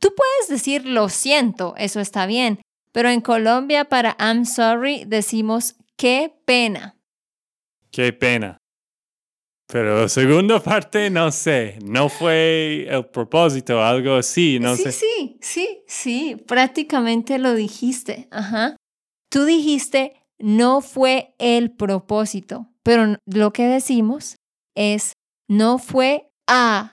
tú 0.00 0.14
puedes 0.14 0.48
decir 0.50 0.84
lo 0.84 1.08
siento, 1.08 1.74
eso 1.78 2.00
está 2.00 2.26
bien. 2.26 2.60
Pero 2.92 3.08
en 3.08 3.22
Colombia, 3.22 3.86
para 3.86 4.18
I'm 4.20 4.44
sorry, 4.44 5.06
decimos 5.06 5.76
qué 5.96 6.30
pena. 6.44 6.94
Qué 7.90 8.12
pena. 8.12 8.58
Pero 9.66 10.02
la 10.02 10.08
segunda 10.08 10.62
parte, 10.62 11.08
no 11.10 11.30
sé, 11.30 11.78
no 11.82 12.08
fue 12.08 12.86
el 12.88 13.06
propósito, 13.06 13.82
algo 13.82 14.14
así, 14.16 14.58
no 14.60 14.76
sí, 14.76 14.84
sé. 14.84 14.92
Sí, 14.92 15.38
sí, 15.40 15.84
sí, 15.86 16.36
prácticamente 16.46 17.38
lo 17.38 17.54
dijiste, 17.54 18.28
ajá. 18.30 18.76
Tú 19.30 19.44
dijiste, 19.44 20.22
no 20.38 20.80
fue 20.80 21.34
el 21.38 21.72
propósito, 21.72 22.68
pero 22.82 23.16
lo 23.26 23.52
que 23.52 23.66
decimos 23.66 24.36
es, 24.76 25.14
no 25.48 25.78
fue 25.78 26.30
a 26.46 26.92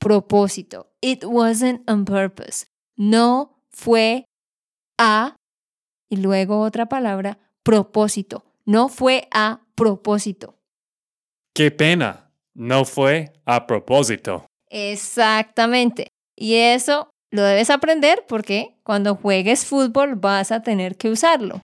propósito. 0.00 0.90
It 1.00 1.24
wasn't 1.24 1.88
on 1.88 2.04
purpose. 2.04 2.66
No 2.96 3.60
fue 3.70 4.24
a, 4.98 5.36
y 6.10 6.16
luego 6.16 6.60
otra 6.60 6.86
palabra, 6.86 7.38
propósito. 7.62 8.44
No 8.64 8.88
fue 8.88 9.28
a 9.30 9.60
propósito. 9.74 10.57
Qué 11.58 11.72
pena, 11.72 12.30
no 12.54 12.84
fue 12.84 13.32
a 13.44 13.66
propósito. 13.66 14.46
Exactamente. 14.70 16.06
Y 16.36 16.54
eso 16.54 17.10
lo 17.32 17.42
debes 17.42 17.68
aprender 17.70 18.24
porque 18.28 18.76
cuando 18.84 19.16
juegues 19.16 19.66
fútbol 19.66 20.14
vas 20.14 20.52
a 20.52 20.62
tener 20.62 20.96
que 20.96 21.10
usarlo. 21.10 21.60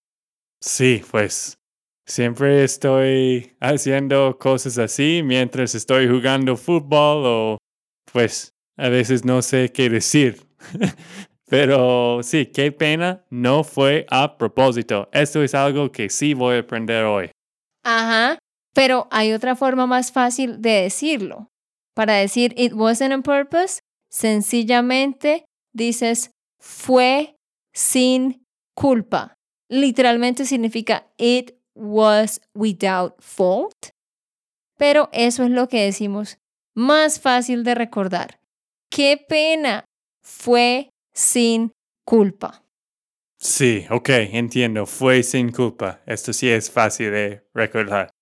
Sí, 0.60 1.00
pues 1.08 1.58
siempre 2.04 2.64
estoy 2.64 3.56
haciendo 3.60 4.36
cosas 4.36 4.78
así 4.78 5.22
mientras 5.24 5.76
estoy 5.76 6.08
jugando 6.08 6.56
fútbol 6.56 7.22
o 7.24 7.58
pues 8.12 8.50
a 8.76 8.88
veces 8.88 9.24
no 9.24 9.42
sé 9.42 9.70
qué 9.70 9.88
decir. 9.88 10.44
Pero 11.48 12.20
sí, 12.24 12.46
qué 12.46 12.72
pena, 12.72 13.24
no 13.30 13.62
fue 13.62 14.06
a 14.10 14.36
propósito. 14.38 15.08
Esto 15.12 15.40
es 15.44 15.54
algo 15.54 15.92
que 15.92 16.10
sí 16.10 16.34
voy 16.34 16.56
a 16.56 16.60
aprender 16.62 17.04
hoy. 17.04 17.30
Ajá. 17.84 18.38
Pero 18.74 19.08
hay 19.10 19.32
otra 19.32 19.56
forma 19.56 19.86
más 19.86 20.12
fácil 20.12 20.60
de 20.60 20.82
decirlo. 20.82 21.48
Para 21.94 22.14
decir 22.14 22.52
it 22.56 22.72
wasn't 22.74 23.14
on 23.14 23.22
purpose, 23.22 23.80
sencillamente 24.10 25.44
dices 25.72 26.30
fue 26.60 27.36
sin 27.72 28.44
culpa. 28.74 29.34
Literalmente 29.70 30.44
significa 30.44 31.06
it 31.16 31.52
was 31.74 32.40
without 32.54 33.14
fault. 33.20 33.90
Pero 34.76 35.08
eso 35.12 35.44
es 35.44 35.50
lo 35.50 35.68
que 35.68 35.84
decimos 35.84 36.38
más 36.74 37.20
fácil 37.20 37.62
de 37.62 37.74
recordar. 37.76 38.40
Qué 38.90 39.24
pena 39.28 39.84
fue 40.22 40.90
sin 41.14 41.72
culpa. 42.04 42.64
Sí, 43.38 43.86
ok, 43.90 44.08
entiendo. 44.08 44.86
Fue 44.86 45.22
sin 45.22 45.52
culpa. 45.52 46.00
Esto 46.06 46.32
sí 46.32 46.48
es 46.48 46.70
fácil 46.70 47.10
de 47.10 47.46
recordar. 47.54 48.13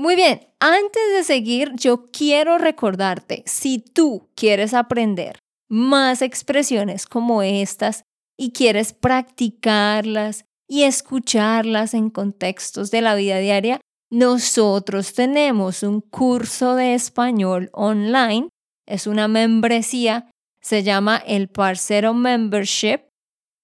Muy 0.00 0.16
bien, 0.16 0.40
antes 0.60 1.02
de 1.14 1.24
seguir, 1.24 1.74
yo 1.76 2.10
quiero 2.10 2.56
recordarte, 2.56 3.42
si 3.44 3.80
tú 3.80 4.30
quieres 4.34 4.72
aprender 4.72 5.38
más 5.68 6.22
expresiones 6.22 7.04
como 7.04 7.42
estas 7.42 8.04
y 8.38 8.52
quieres 8.52 8.94
practicarlas 8.94 10.46
y 10.66 10.84
escucharlas 10.84 11.92
en 11.92 12.08
contextos 12.08 12.90
de 12.90 13.02
la 13.02 13.14
vida 13.14 13.40
diaria, 13.40 13.78
nosotros 14.10 15.12
tenemos 15.12 15.82
un 15.82 16.00
curso 16.00 16.76
de 16.76 16.94
español 16.94 17.68
online, 17.74 18.48
es 18.88 19.06
una 19.06 19.28
membresía, 19.28 20.30
se 20.62 20.82
llama 20.82 21.18
el 21.18 21.48
Parcero 21.50 22.14
Membership. 22.14 23.00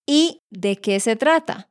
¿Y 0.06 0.40
de 0.50 0.76
qué 0.76 1.00
se 1.00 1.16
trata? 1.16 1.70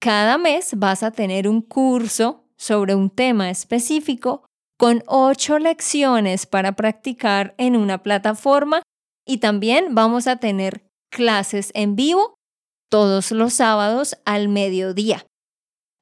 Cada 0.00 0.38
mes 0.38 0.74
vas 0.76 1.02
a 1.02 1.10
tener 1.10 1.48
un 1.48 1.62
curso 1.62 2.47
sobre 2.58 2.94
un 2.94 3.10
tema 3.10 3.50
específico 3.50 4.44
con 4.78 5.02
ocho 5.06 5.58
lecciones 5.58 6.46
para 6.46 6.72
practicar 6.72 7.54
en 7.58 7.76
una 7.76 8.02
plataforma 8.02 8.82
y 9.26 9.38
también 9.38 9.94
vamos 9.94 10.26
a 10.26 10.36
tener 10.36 10.86
clases 11.10 11.70
en 11.74 11.96
vivo 11.96 12.34
todos 12.90 13.32
los 13.32 13.54
sábados 13.54 14.16
al 14.24 14.48
mediodía. 14.48 15.26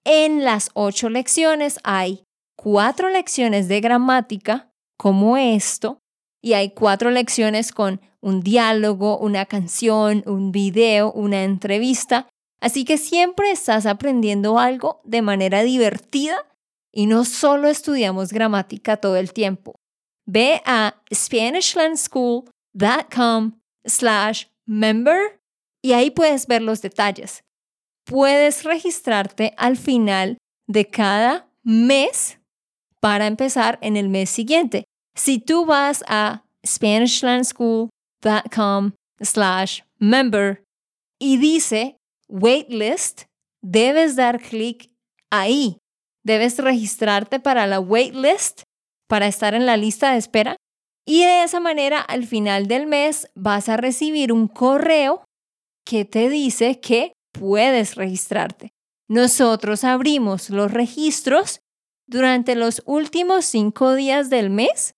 En 0.04 0.44
las 0.44 0.70
ocho 0.74 1.08
lecciones 1.08 1.80
hay 1.82 2.22
cuatro 2.56 3.08
lecciones 3.08 3.68
de 3.68 3.80
gramática 3.80 4.70
como 4.98 5.36
esto 5.36 5.98
y 6.42 6.52
hay 6.52 6.70
cuatro 6.70 7.10
lecciones 7.10 7.72
con 7.72 8.00
un 8.20 8.40
diálogo, 8.40 9.18
una 9.18 9.46
canción, 9.46 10.22
un 10.26 10.52
video, 10.52 11.12
una 11.12 11.44
entrevista 11.44 12.28
Así 12.60 12.84
que 12.84 12.98
siempre 12.98 13.50
estás 13.50 13.86
aprendiendo 13.86 14.58
algo 14.58 15.00
de 15.04 15.22
manera 15.22 15.62
divertida 15.62 16.36
y 16.92 17.06
no 17.06 17.24
solo 17.24 17.68
estudiamos 17.68 18.32
gramática 18.32 18.96
todo 18.96 19.16
el 19.16 19.32
tiempo. 19.32 19.76
Ve 20.26 20.60
a 20.64 21.00
SpanishLandSchool.com 21.14 23.60
slash 23.84 24.46
member 24.66 25.40
y 25.82 25.92
ahí 25.92 26.10
puedes 26.10 26.46
ver 26.46 26.62
los 26.62 26.80
detalles. 26.82 27.42
puedes 28.04 28.64
registrarte 28.64 29.54
al 29.56 29.76
final 29.76 30.38
de 30.68 30.88
cada 30.88 31.48
mes 31.64 32.38
para 33.00 33.26
empezar 33.26 33.78
en 33.82 33.96
el 33.96 34.08
mes 34.08 34.30
siguiente. 34.30 34.84
Si 35.16 35.38
tú 35.38 35.66
vas 35.66 36.04
a 36.06 36.44
SpanishLandSchool.com 36.64 38.92
slash 39.20 39.80
member 39.98 40.62
y 41.18 41.38
dice 41.38 41.96
waitlist, 42.28 43.24
debes 43.62 44.16
dar 44.16 44.40
clic 44.40 44.90
ahí. 45.30 45.78
Debes 46.24 46.58
registrarte 46.58 47.38
para 47.38 47.66
la 47.66 47.78
waitlist 47.78 48.62
para 49.08 49.28
estar 49.28 49.54
en 49.54 49.66
la 49.66 49.76
lista 49.76 50.12
de 50.12 50.18
espera 50.18 50.56
y 51.06 51.22
de 51.22 51.44
esa 51.44 51.60
manera 51.60 52.00
al 52.00 52.26
final 52.26 52.66
del 52.66 52.86
mes 52.86 53.30
vas 53.34 53.68
a 53.68 53.76
recibir 53.76 54.32
un 54.32 54.48
correo 54.48 55.24
que 55.84 56.04
te 56.04 56.28
dice 56.28 56.80
que 56.80 57.12
puedes 57.32 57.94
registrarte. 57.94 58.70
Nosotros 59.08 59.84
abrimos 59.84 60.50
los 60.50 60.72
registros 60.72 61.60
durante 62.08 62.56
los 62.56 62.82
últimos 62.86 63.44
cinco 63.44 63.94
días 63.94 64.30
del 64.30 64.50
mes 64.50 64.94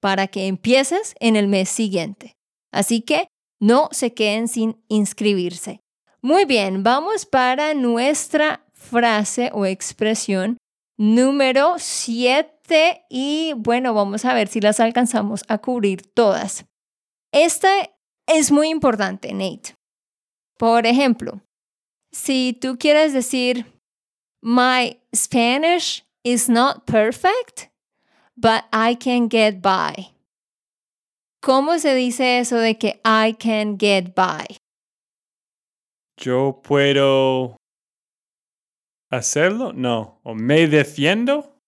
para 0.00 0.26
que 0.26 0.48
empieces 0.48 1.14
en 1.20 1.36
el 1.36 1.46
mes 1.46 1.68
siguiente. 1.68 2.34
Así 2.72 3.00
que 3.00 3.28
no 3.60 3.88
se 3.92 4.12
queden 4.12 4.48
sin 4.48 4.82
inscribirse. 4.88 5.83
Muy 6.24 6.46
bien, 6.46 6.82
vamos 6.82 7.26
para 7.26 7.74
nuestra 7.74 8.64
frase 8.72 9.50
o 9.52 9.66
expresión 9.66 10.56
número 10.96 11.74
7 11.76 13.04
y 13.10 13.52
bueno, 13.58 13.92
vamos 13.92 14.24
a 14.24 14.32
ver 14.32 14.48
si 14.48 14.62
las 14.62 14.80
alcanzamos 14.80 15.42
a 15.48 15.58
cubrir 15.58 16.00
todas. 16.14 16.64
Esta 17.30 17.68
es 18.26 18.50
muy 18.50 18.70
importante, 18.70 19.34
Nate. 19.34 19.74
Por 20.56 20.86
ejemplo, 20.86 21.42
si 22.10 22.56
tú 22.58 22.78
quieres 22.78 23.12
decir, 23.12 23.66
My 24.40 24.98
Spanish 25.14 26.06
is 26.22 26.48
not 26.48 26.86
perfect, 26.86 27.70
but 28.34 28.64
I 28.72 28.96
can 28.96 29.28
get 29.28 29.60
by. 29.60 30.14
¿Cómo 31.42 31.78
se 31.78 31.94
dice 31.94 32.38
eso 32.38 32.56
de 32.56 32.78
que 32.78 33.02
I 33.04 33.34
can 33.34 33.76
get 33.78 34.14
by? 34.14 34.63
Yo 36.16 36.60
puedo 36.62 37.56
hacerlo, 39.10 39.72
no, 39.72 40.20
o 40.22 40.34
me 40.34 40.66
defiendo. 40.66 41.58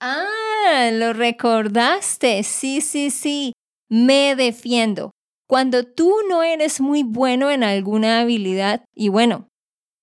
Ah, 0.00 0.90
lo 0.92 1.12
recordaste. 1.12 2.42
Sí, 2.42 2.80
sí, 2.80 3.10
sí. 3.10 3.52
Me 3.88 4.34
defiendo. 4.36 5.10
Cuando 5.48 5.84
tú 5.84 6.14
no 6.28 6.42
eres 6.42 6.80
muy 6.80 7.02
bueno 7.02 7.50
en 7.50 7.64
alguna 7.64 8.20
habilidad, 8.20 8.84
y 8.94 9.08
bueno, 9.08 9.48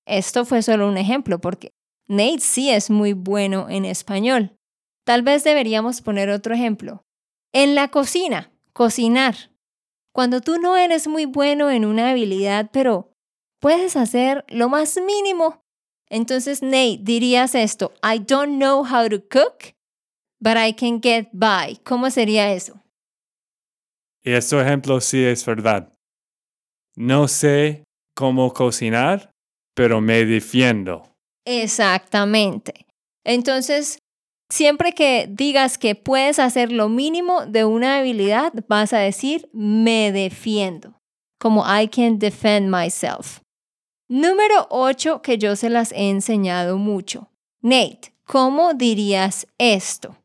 esto 0.06 0.46
fue 0.46 0.62
solo 0.62 0.88
un 0.88 0.98
ejemplo 0.98 1.40
porque 1.40 1.72
Nate 2.08 2.40
sí 2.40 2.70
es 2.70 2.90
muy 2.90 3.14
bueno 3.14 3.70
en 3.70 3.86
español. 3.86 4.56
Tal 5.06 5.24
vez 5.24 5.44
deberíamos 5.44 6.02
poner 6.02 6.30
otro 6.30 6.54
ejemplo. 6.54 7.04
En 7.54 7.76
la 7.76 7.90
cocina, 7.90 8.52
cocinar. 8.74 9.52
Cuando 10.14 10.42
tú 10.42 10.58
no 10.60 10.78
eres 10.78 11.08
muy 11.08 11.26
bueno 11.26 11.72
en 11.72 11.86
una 11.86 12.12
habilidad, 12.12 12.70
pero 12.72 13.11
puedes 13.62 13.96
hacer 13.96 14.44
lo 14.50 14.68
más 14.68 14.98
mínimo 14.98 15.62
entonces, 16.12 16.62
Nate, 16.62 17.00
dirías 17.02 17.56
esto, 17.56 17.94
I 18.04 18.20
don't 18.20 18.58
know 18.58 18.84
how 18.84 19.08
to 19.08 19.22
cook, 19.22 19.74
but 20.42 20.58
I 20.58 20.74
can 20.74 21.02
get 21.02 21.30
by. 21.32 21.78
¿Cómo 21.86 22.12
sería 22.12 22.52
eso? 22.52 22.82
Y 24.22 24.34
este 24.34 24.60
ejemplo 24.60 25.00
sí 25.00 25.24
es 25.24 25.46
verdad. 25.46 25.90
No 26.98 27.30
sé 27.30 27.86
cómo 28.14 28.52
cocinar, 28.52 29.32
pero 29.74 30.02
me 30.02 30.26
defiendo. 30.26 31.16
Exactamente. 31.46 32.86
Entonces, 33.24 34.00
siempre 34.52 34.92
que 34.92 35.28
digas 35.30 35.78
que 35.78 35.96
puedes 35.96 36.40
hacer 36.40 36.74
lo 36.74 36.90
mínimo 36.90 37.46
de 37.46 37.64
una 37.64 38.00
habilidad, 38.00 38.52
vas 38.68 38.92
a 38.92 38.98
decir 38.98 39.50
me 39.54 40.12
defiendo, 40.12 41.00
como 41.40 41.64
I 41.66 41.88
can 41.88 42.20
defend 42.20 42.70
myself. 42.70 43.40
Número 44.12 44.68
8 44.70 45.22
que 45.22 45.38
yo 45.38 45.56
se 45.56 45.70
las 45.70 45.94
he 45.94 46.10
enseñado 46.10 46.78
mucho. 46.78 47.30
Nate, 47.64 48.14
¿cómo 48.28 48.74
dirías 48.74 49.48
esto? 49.58 50.18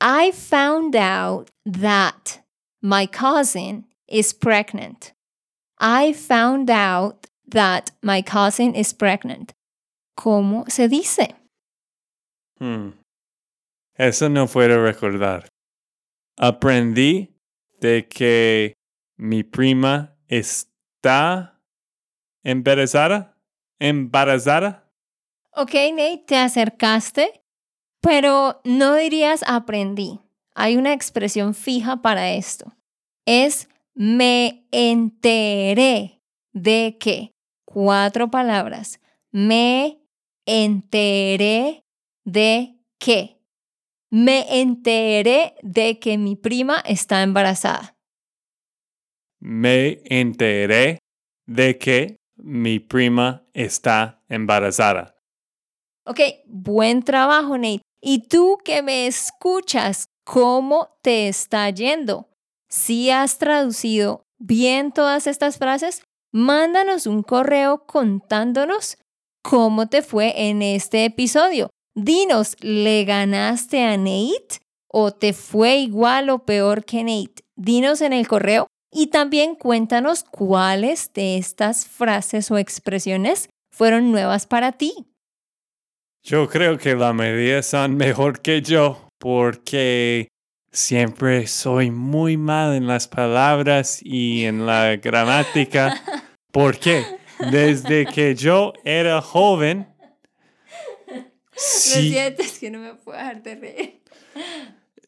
I 0.00 0.32
found 0.32 0.96
out 0.96 1.50
that 1.66 2.40
my 2.80 3.06
cousin 3.06 3.84
is 4.08 4.32
pregnant. 4.32 5.12
I 5.78 6.14
found 6.14 6.70
out 6.70 7.26
that 7.46 7.90
my 8.02 8.22
cousin 8.22 8.74
is 8.74 8.94
pregnant. 8.94 9.52
¿Cómo 10.16 10.64
se 10.70 10.88
dice? 10.88 11.34
Hmm. 12.58 12.92
Eso 13.98 14.30
no 14.30 14.46
puedo 14.46 14.82
recordar. 14.82 15.48
Aprendí 16.38 17.28
de 17.78 18.08
que 18.08 18.72
mi 19.18 19.42
prima 19.42 20.14
está 20.30 21.55
¿Embarazada? 22.46 23.36
¿Embarazada? 23.80 24.88
Ok, 25.50 25.74
Nate, 25.90 26.22
te 26.28 26.36
acercaste, 26.36 27.42
pero 28.00 28.60
no 28.62 28.94
dirías 28.94 29.42
aprendí. 29.48 30.20
Hay 30.54 30.76
una 30.76 30.92
expresión 30.92 31.54
fija 31.54 32.02
para 32.02 32.34
esto. 32.34 32.72
Es 33.26 33.68
me 33.94 34.64
enteré 34.70 36.22
de 36.52 36.96
que. 37.00 37.32
Cuatro 37.64 38.30
palabras. 38.30 39.00
Me 39.32 39.98
enteré 40.46 41.82
de 42.24 42.78
que. 43.00 43.40
Me 44.08 44.60
enteré 44.60 45.56
de 45.62 45.98
que 45.98 46.16
mi 46.16 46.36
prima 46.36 46.78
está 46.86 47.24
embarazada. 47.24 47.96
Me 49.40 50.00
enteré 50.04 51.00
de 51.48 51.76
que 51.78 52.16
mi 52.36 52.78
prima 52.78 53.44
está 53.54 54.22
embarazada. 54.28 55.16
Ok, 56.04 56.20
buen 56.46 57.02
trabajo, 57.02 57.58
Nate. 57.58 57.82
Y 58.00 58.28
tú 58.28 58.58
que 58.64 58.82
me 58.82 59.06
escuchas, 59.06 60.06
¿cómo 60.24 60.88
te 61.02 61.28
está 61.28 61.68
yendo? 61.70 62.28
Si 62.68 63.10
has 63.10 63.38
traducido 63.38 64.22
bien 64.38 64.92
todas 64.92 65.26
estas 65.26 65.58
frases, 65.58 66.02
mándanos 66.32 67.06
un 67.06 67.22
correo 67.22 67.86
contándonos 67.86 68.98
cómo 69.42 69.88
te 69.88 70.02
fue 70.02 70.48
en 70.48 70.62
este 70.62 71.04
episodio. 71.04 71.70
Dinos, 71.94 72.56
¿le 72.60 73.04
ganaste 73.04 73.82
a 73.82 73.96
Nate 73.96 74.60
o 74.88 75.12
te 75.12 75.32
fue 75.32 75.78
igual 75.78 76.30
o 76.30 76.40
peor 76.40 76.84
que 76.84 77.02
Nate? 77.02 77.42
Dinos 77.56 78.00
en 78.02 78.12
el 78.12 78.28
correo 78.28 78.66
y 78.96 79.08
también 79.08 79.56
cuéntanos 79.56 80.24
cuáles 80.24 81.12
de 81.12 81.36
estas 81.36 81.84
frases 81.86 82.50
o 82.50 82.56
expresiones 82.56 83.50
fueron 83.70 84.10
nuevas 84.10 84.46
para 84.46 84.72
ti. 84.72 84.94
Yo 86.22 86.48
creo 86.48 86.78
que 86.78 86.94
la 86.94 87.12
mayoría 87.12 87.62
son 87.62 87.98
mejor 87.98 88.40
que 88.40 88.62
yo 88.62 89.06
porque 89.18 90.28
siempre 90.72 91.46
soy 91.46 91.90
muy 91.90 92.38
mal 92.38 92.74
en 92.74 92.86
las 92.86 93.06
palabras 93.06 94.00
y 94.02 94.46
en 94.46 94.64
la 94.64 94.96
gramática. 94.96 96.02
¿Por 96.50 96.78
qué? 96.78 97.04
Desde 97.52 98.06
que 98.06 98.34
yo 98.34 98.72
era 98.82 99.20
joven. 99.20 99.94
Sí, 101.54 102.02
Lo 102.02 102.14
siento, 102.14 102.42
es 102.42 102.58
que 102.58 102.70
no 102.70 102.78
me 102.78 102.94
puedo 102.94 103.18
dejar 103.18 103.42
de 103.42 103.54
reír 103.56 104.00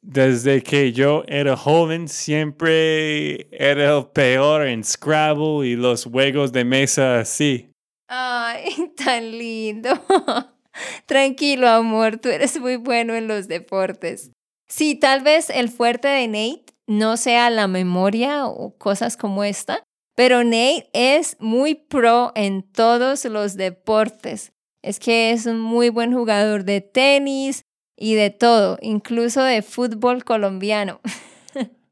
desde 0.09 0.63
que 0.63 0.93
yo 0.93 1.23
era 1.29 1.55
joven 1.55 2.09
siempre 2.09 3.47
era 3.53 3.99
el 3.99 4.07
peor 4.07 4.67
en 4.67 4.83
Scrabble 4.83 5.69
y 5.69 5.77
los 5.77 6.05
juegos 6.05 6.51
de 6.51 6.65
mesa 6.65 7.21
así. 7.21 7.71
Ay, 8.09 8.91
tan 8.97 9.31
lindo. 9.31 9.91
Tranquilo, 11.07 11.69
amor, 11.69 12.17
tú 12.17 12.31
eres 12.31 12.59
muy 12.59 12.77
bueno 12.77 13.15
en 13.15 13.29
los 13.29 13.49
deportes. 13.49 14.31
Sí, 14.67 14.95
tal 14.95 15.21
vez 15.21 15.51
el 15.51 15.69
fuerte 15.69 16.09
de 16.09 16.27
Nate 16.27 16.75
no 16.87 17.19
sea 17.19 17.51
la 17.51 17.69
memoria 17.69 18.47
o 18.47 18.79
cosas 18.79 19.19
como 19.19 19.45
esta, 19.45 19.83
pero 20.17 20.43
Nate 20.43 20.89
es 20.95 21.37
muy 21.39 21.75
pro 21.75 22.33
en 22.35 22.63
todos 22.63 23.27
los 23.27 23.57
deportes. 23.57 24.53
Es 24.83 25.01
que 25.01 25.33
es 25.33 25.45
un 25.45 25.61
muy 25.61 25.91
buen 25.91 26.15
jugador 26.15 26.65
de 26.65 26.81
tenis, 26.81 27.63
y 27.99 28.15
de 28.15 28.31
todo, 28.31 28.79
incluso 28.81 29.43
de 29.43 29.63
fútbol 29.63 30.25
colombiano. 30.25 31.01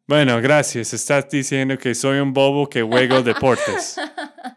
Bueno, 0.08 0.40
gracias. 0.40 0.94
Estás 0.94 1.28
diciendo 1.28 1.76
que 1.78 1.92
soy 1.92 2.20
un 2.20 2.32
bobo 2.32 2.68
que 2.68 2.80
juego 2.80 3.22
deportes. 3.22 3.96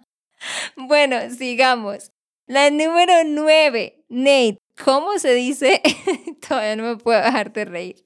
bueno, 0.77 1.15
sigamos. 1.35 2.11
La 2.45 2.69
número 2.69 3.23
nueve, 3.25 4.05
Nate. 4.09 4.59
¿Cómo 4.85 5.17
se 5.17 5.33
dice? 5.33 5.81
Todavía 6.47 6.75
no 6.75 6.83
me 6.83 6.97
puedo 6.97 7.19
dejar 7.19 7.51
de 7.51 7.65
reír. 7.65 8.05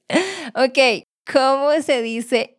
Ok, 0.56 1.04
¿cómo 1.30 1.74
se 1.82 2.02
dice 2.02 2.58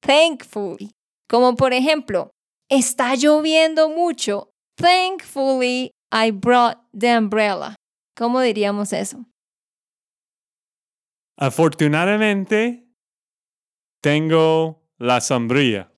thankfully? 0.00 0.90
Como 1.26 1.56
por 1.56 1.72
ejemplo, 1.72 2.30
está 2.68 3.14
lloviendo 3.14 3.88
mucho. 3.88 4.50
Thankfully, 4.76 5.90
I 6.12 6.32
brought 6.32 6.76
the 6.92 7.16
umbrella. 7.16 7.76
¿Cómo 8.14 8.40
diríamos 8.42 8.92
eso? 8.92 9.24
Afortunadamente, 11.38 12.84
tengo 14.02 14.82
la 14.98 15.20
sombrilla. 15.20 15.92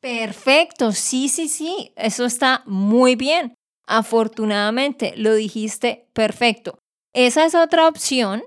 Perfecto, 0.00 0.92
sí, 0.92 1.28
sí, 1.28 1.48
sí, 1.48 1.92
eso 1.96 2.24
está 2.24 2.62
muy 2.66 3.14
bien. 3.14 3.54
Afortunadamente, 3.86 5.14
lo 5.16 5.34
dijiste 5.34 6.08
perfecto. 6.12 6.78
Esa 7.12 7.44
es 7.44 7.54
otra 7.54 7.86
opción, 7.86 8.42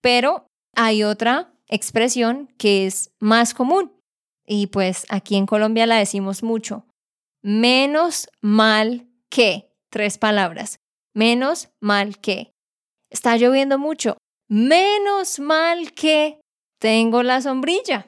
pero 0.00 0.46
hay 0.74 1.04
otra 1.04 1.52
expresión 1.68 2.52
que 2.58 2.86
es 2.86 3.10
más 3.20 3.54
común 3.54 3.92
y 4.46 4.66
pues 4.66 5.06
aquí 5.08 5.36
en 5.36 5.46
Colombia 5.46 5.86
la 5.86 5.96
decimos 5.96 6.42
mucho. 6.42 6.86
Menos 7.42 8.28
mal 8.40 9.06
que, 9.30 9.70
tres 9.90 10.18
palabras. 10.18 10.78
Menos 11.14 11.68
mal 11.80 12.18
que. 12.18 12.52
Está 13.10 13.36
lloviendo 13.36 13.78
mucho. 13.78 14.16
Menos 14.48 15.40
mal 15.40 15.92
que 15.92 16.40
tengo 16.78 17.22
la 17.22 17.40
sombrilla. 17.40 18.06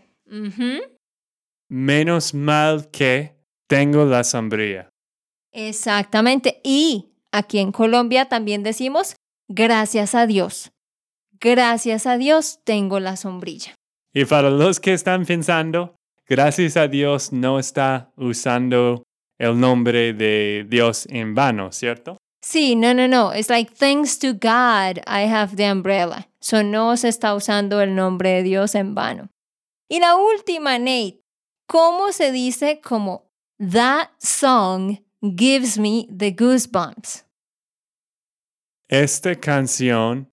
Menos 1.69 2.35
mal 2.35 2.91
que 2.91 3.37
tengo 3.69 4.05
la 4.05 4.23
sombrilla. 4.25 4.89
Exactamente. 5.53 6.61
Y 6.63 7.13
aquí 7.33 7.59
en 7.59 7.73
Colombia 7.73 8.27
también 8.29 8.63
decimos 8.63 9.17
gracias 9.49 10.15
a 10.15 10.27
Dios. 10.27 10.73
Gracias 11.41 12.07
a 12.07 12.19
Dios 12.19 12.61
tengo 12.65 13.01
la 13.01 13.17
sombrilla. 13.17 13.75
Y 14.13 14.25
para 14.25 14.51
los 14.51 14.81
que 14.81 14.93
están 14.95 15.27
pensando, 15.27 15.97
gracias 16.27 16.77
a 16.77 16.89
Dios 16.89 17.33
no 17.33 17.59
está 17.59 18.11
usando 18.17 19.03
el 19.39 19.59
nombre 19.61 20.15
de 20.15 20.67
Dios 20.69 21.07
en 21.11 21.35
vano, 21.35 21.73
¿cierto? 21.73 22.17
Sí, 22.47 22.77
no, 22.77 22.95
no, 22.95 23.09
no. 23.09 23.31
It's 23.31 23.51
like, 23.51 23.73
thanks 23.73 24.17
to 24.19 24.33
God, 24.33 25.03
I 25.05 25.23
have 25.23 25.57
the 25.57 25.65
umbrella. 25.65 26.29
So 26.41 26.63
no 26.63 26.95
se 26.95 27.09
está 27.09 27.35
usando 27.35 27.81
el 27.81 27.93
nombre 27.97 28.35
de 28.35 28.45
Dios 28.45 28.77
en 28.77 28.95
vano. 28.95 29.31
Y 29.91 29.99
la 29.99 30.15
última, 30.15 30.79
Nate, 30.79 31.19
¿cómo 31.67 32.13
se 32.13 32.31
dice 32.31 32.81
como 32.81 33.25
that 33.59 34.11
song 34.21 34.99
gives 35.21 35.77
me 35.77 36.07
the 36.09 36.31
goosebumps? 36.31 37.25
Esta 38.89 39.35
canción 39.35 40.31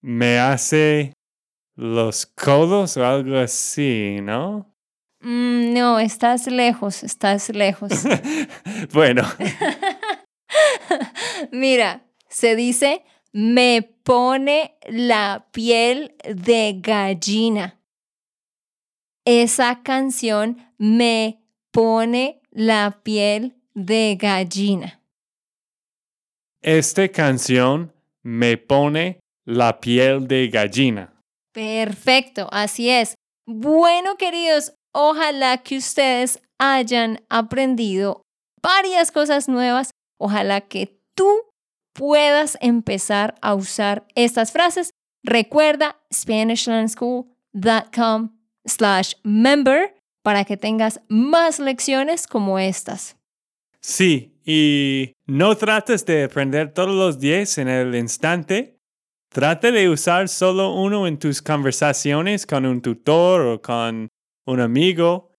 me 0.00 0.38
hace 0.38 1.12
los 1.76 2.24
codos 2.24 2.96
o 2.96 3.04
algo 3.04 3.36
así, 3.36 4.20
¿no? 4.22 4.74
Mm, 5.20 5.74
no, 5.74 6.00
estás 6.00 6.46
lejos, 6.46 7.04
estás 7.04 7.50
lejos. 7.50 7.90
bueno. 8.94 9.22
Mira, 11.52 12.06
se 12.28 12.56
dice, 12.56 13.04
me 13.32 13.82
pone 13.82 14.76
la 14.88 15.48
piel 15.52 16.14
de 16.24 16.76
gallina. 16.80 17.80
Esa 19.24 19.82
canción 19.82 20.56
me 20.78 21.42
pone 21.70 22.40
la 22.50 23.00
piel 23.02 23.56
de 23.74 24.16
gallina. 24.18 25.00
Esta 26.62 27.08
canción 27.08 27.92
me 28.22 28.56
pone 28.56 29.20
la 29.44 29.80
piel 29.80 30.28
de 30.28 30.48
gallina. 30.48 31.14
Perfecto, 31.52 32.48
así 32.52 32.90
es. 32.90 33.14
Bueno, 33.46 34.16
queridos, 34.16 34.74
ojalá 34.92 35.58
que 35.58 35.78
ustedes 35.78 36.40
hayan 36.58 37.24
aprendido 37.28 38.22
varias 38.62 39.10
cosas 39.10 39.48
nuevas. 39.48 39.90
Ojalá 40.18 40.60
que 40.60 40.99
tú 41.20 41.42
puedas 41.92 42.56
empezar 42.62 43.34
a 43.42 43.54
usar 43.54 44.06
estas 44.14 44.52
frases. 44.52 44.94
Recuerda 45.22 46.00
SpanishLandSchool.com 46.10 48.30
slash 48.64 49.12
member 49.22 49.94
para 50.22 50.46
que 50.46 50.56
tengas 50.56 51.02
más 51.08 51.58
lecciones 51.58 52.26
como 52.26 52.58
estas. 52.58 53.18
Sí, 53.82 54.32
y 54.46 55.12
no 55.26 55.54
trates 55.58 56.06
de 56.06 56.24
aprender 56.24 56.72
todos 56.72 56.94
los 56.94 57.20
10 57.20 57.58
en 57.58 57.68
el 57.68 57.94
instante. 57.94 58.78
Trate 59.28 59.72
de 59.72 59.90
usar 59.90 60.30
solo 60.30 60.72
uno 60.72 61.06
en 61.06 61.18
tus 61.18 61.42
conversaciones 61.42 62.46
con 62.46 62.64
un 62.64 62.80
tutor 62.80 63.42
o 63.42 63.60
con 63.60 64.08
un 64.46 64.60
amigo, 64.60 65.34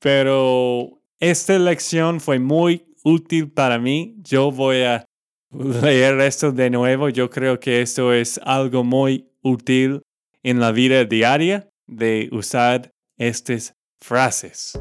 pero 0.00 1.02
esta 1.20 1.58
lección 1.58 2.18
fue 2.18 2.38
muy 2.38 2.86
útil 3.04 3.50
para 3.50 3.78
mí. 3.78 4.16
Yo 4.22 4.50
voy 4.50 4.84
a 4.84 5.04
leer 5.82 6.20
esto 6.20 6.52
de 6.52 6.70
nuevo. 6.70 7.08
Yo 7.08 7.30
creo 7.30 7.58
que 7.58 7.82
esto 7.82 8.12
es 8.12 8.40
algo 8.44 8.84
muy 8.84 9.28
útil 9.42 10.02
en 10.42 10.60
la 10.60 10.72
vida 10.72 11.04
diaria 11.04 11.68
de 11.86 12.28
usar 12.32 12.90
estas 13.18 13.74
frases. 14.00 14.78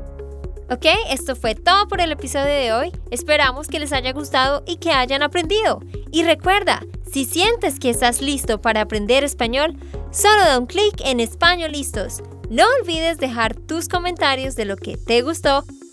Ok, 0.70 0.86
esto 1.10 1.36
fue 1.38 1.56
todo 1.56 1.88
por 1.88 2.02
el 2.02 2.12
episodio 2.12 2.54
de 2.54 2.74
hoy. 2.74 2.92
Esperamos 3.10 3.68
que 3.68 3.80
les 3.80 3.94
haya 3.94 4.12
gustado 4.12 4.64
y 4.68 4.78
que 4.78 4.92
hayan 4.92 5.24
aprendido. 5.24 5.80
Y 6.12 6.24
recuerda, 6.24 6.82
si 7.10 7.24
sientes 7.24 7.80
que 7.80 7.90
estás 7.90 8.22
listo 8.22 8.60
para 8.60 8.82
aprender 8.82 9.24
español, 9.24 9.78
solo 10.12 10.42
da 10.42 10.60
un 10.60 10.66
clic 10.66 11.02
en 11.06 11.22
Español 11.22 11.72
Listos. 11.72 12.22
No 12.50 12.66
olvides 12.82 13.18
dejar 13.18 13.56
tus 13.56 13.88
comentarios 13.88 14.56
de 14.56 14.66
lo 14.66 14.76
que 14.76 14.98
te 14.98 15.22
gustó 15.22 15.64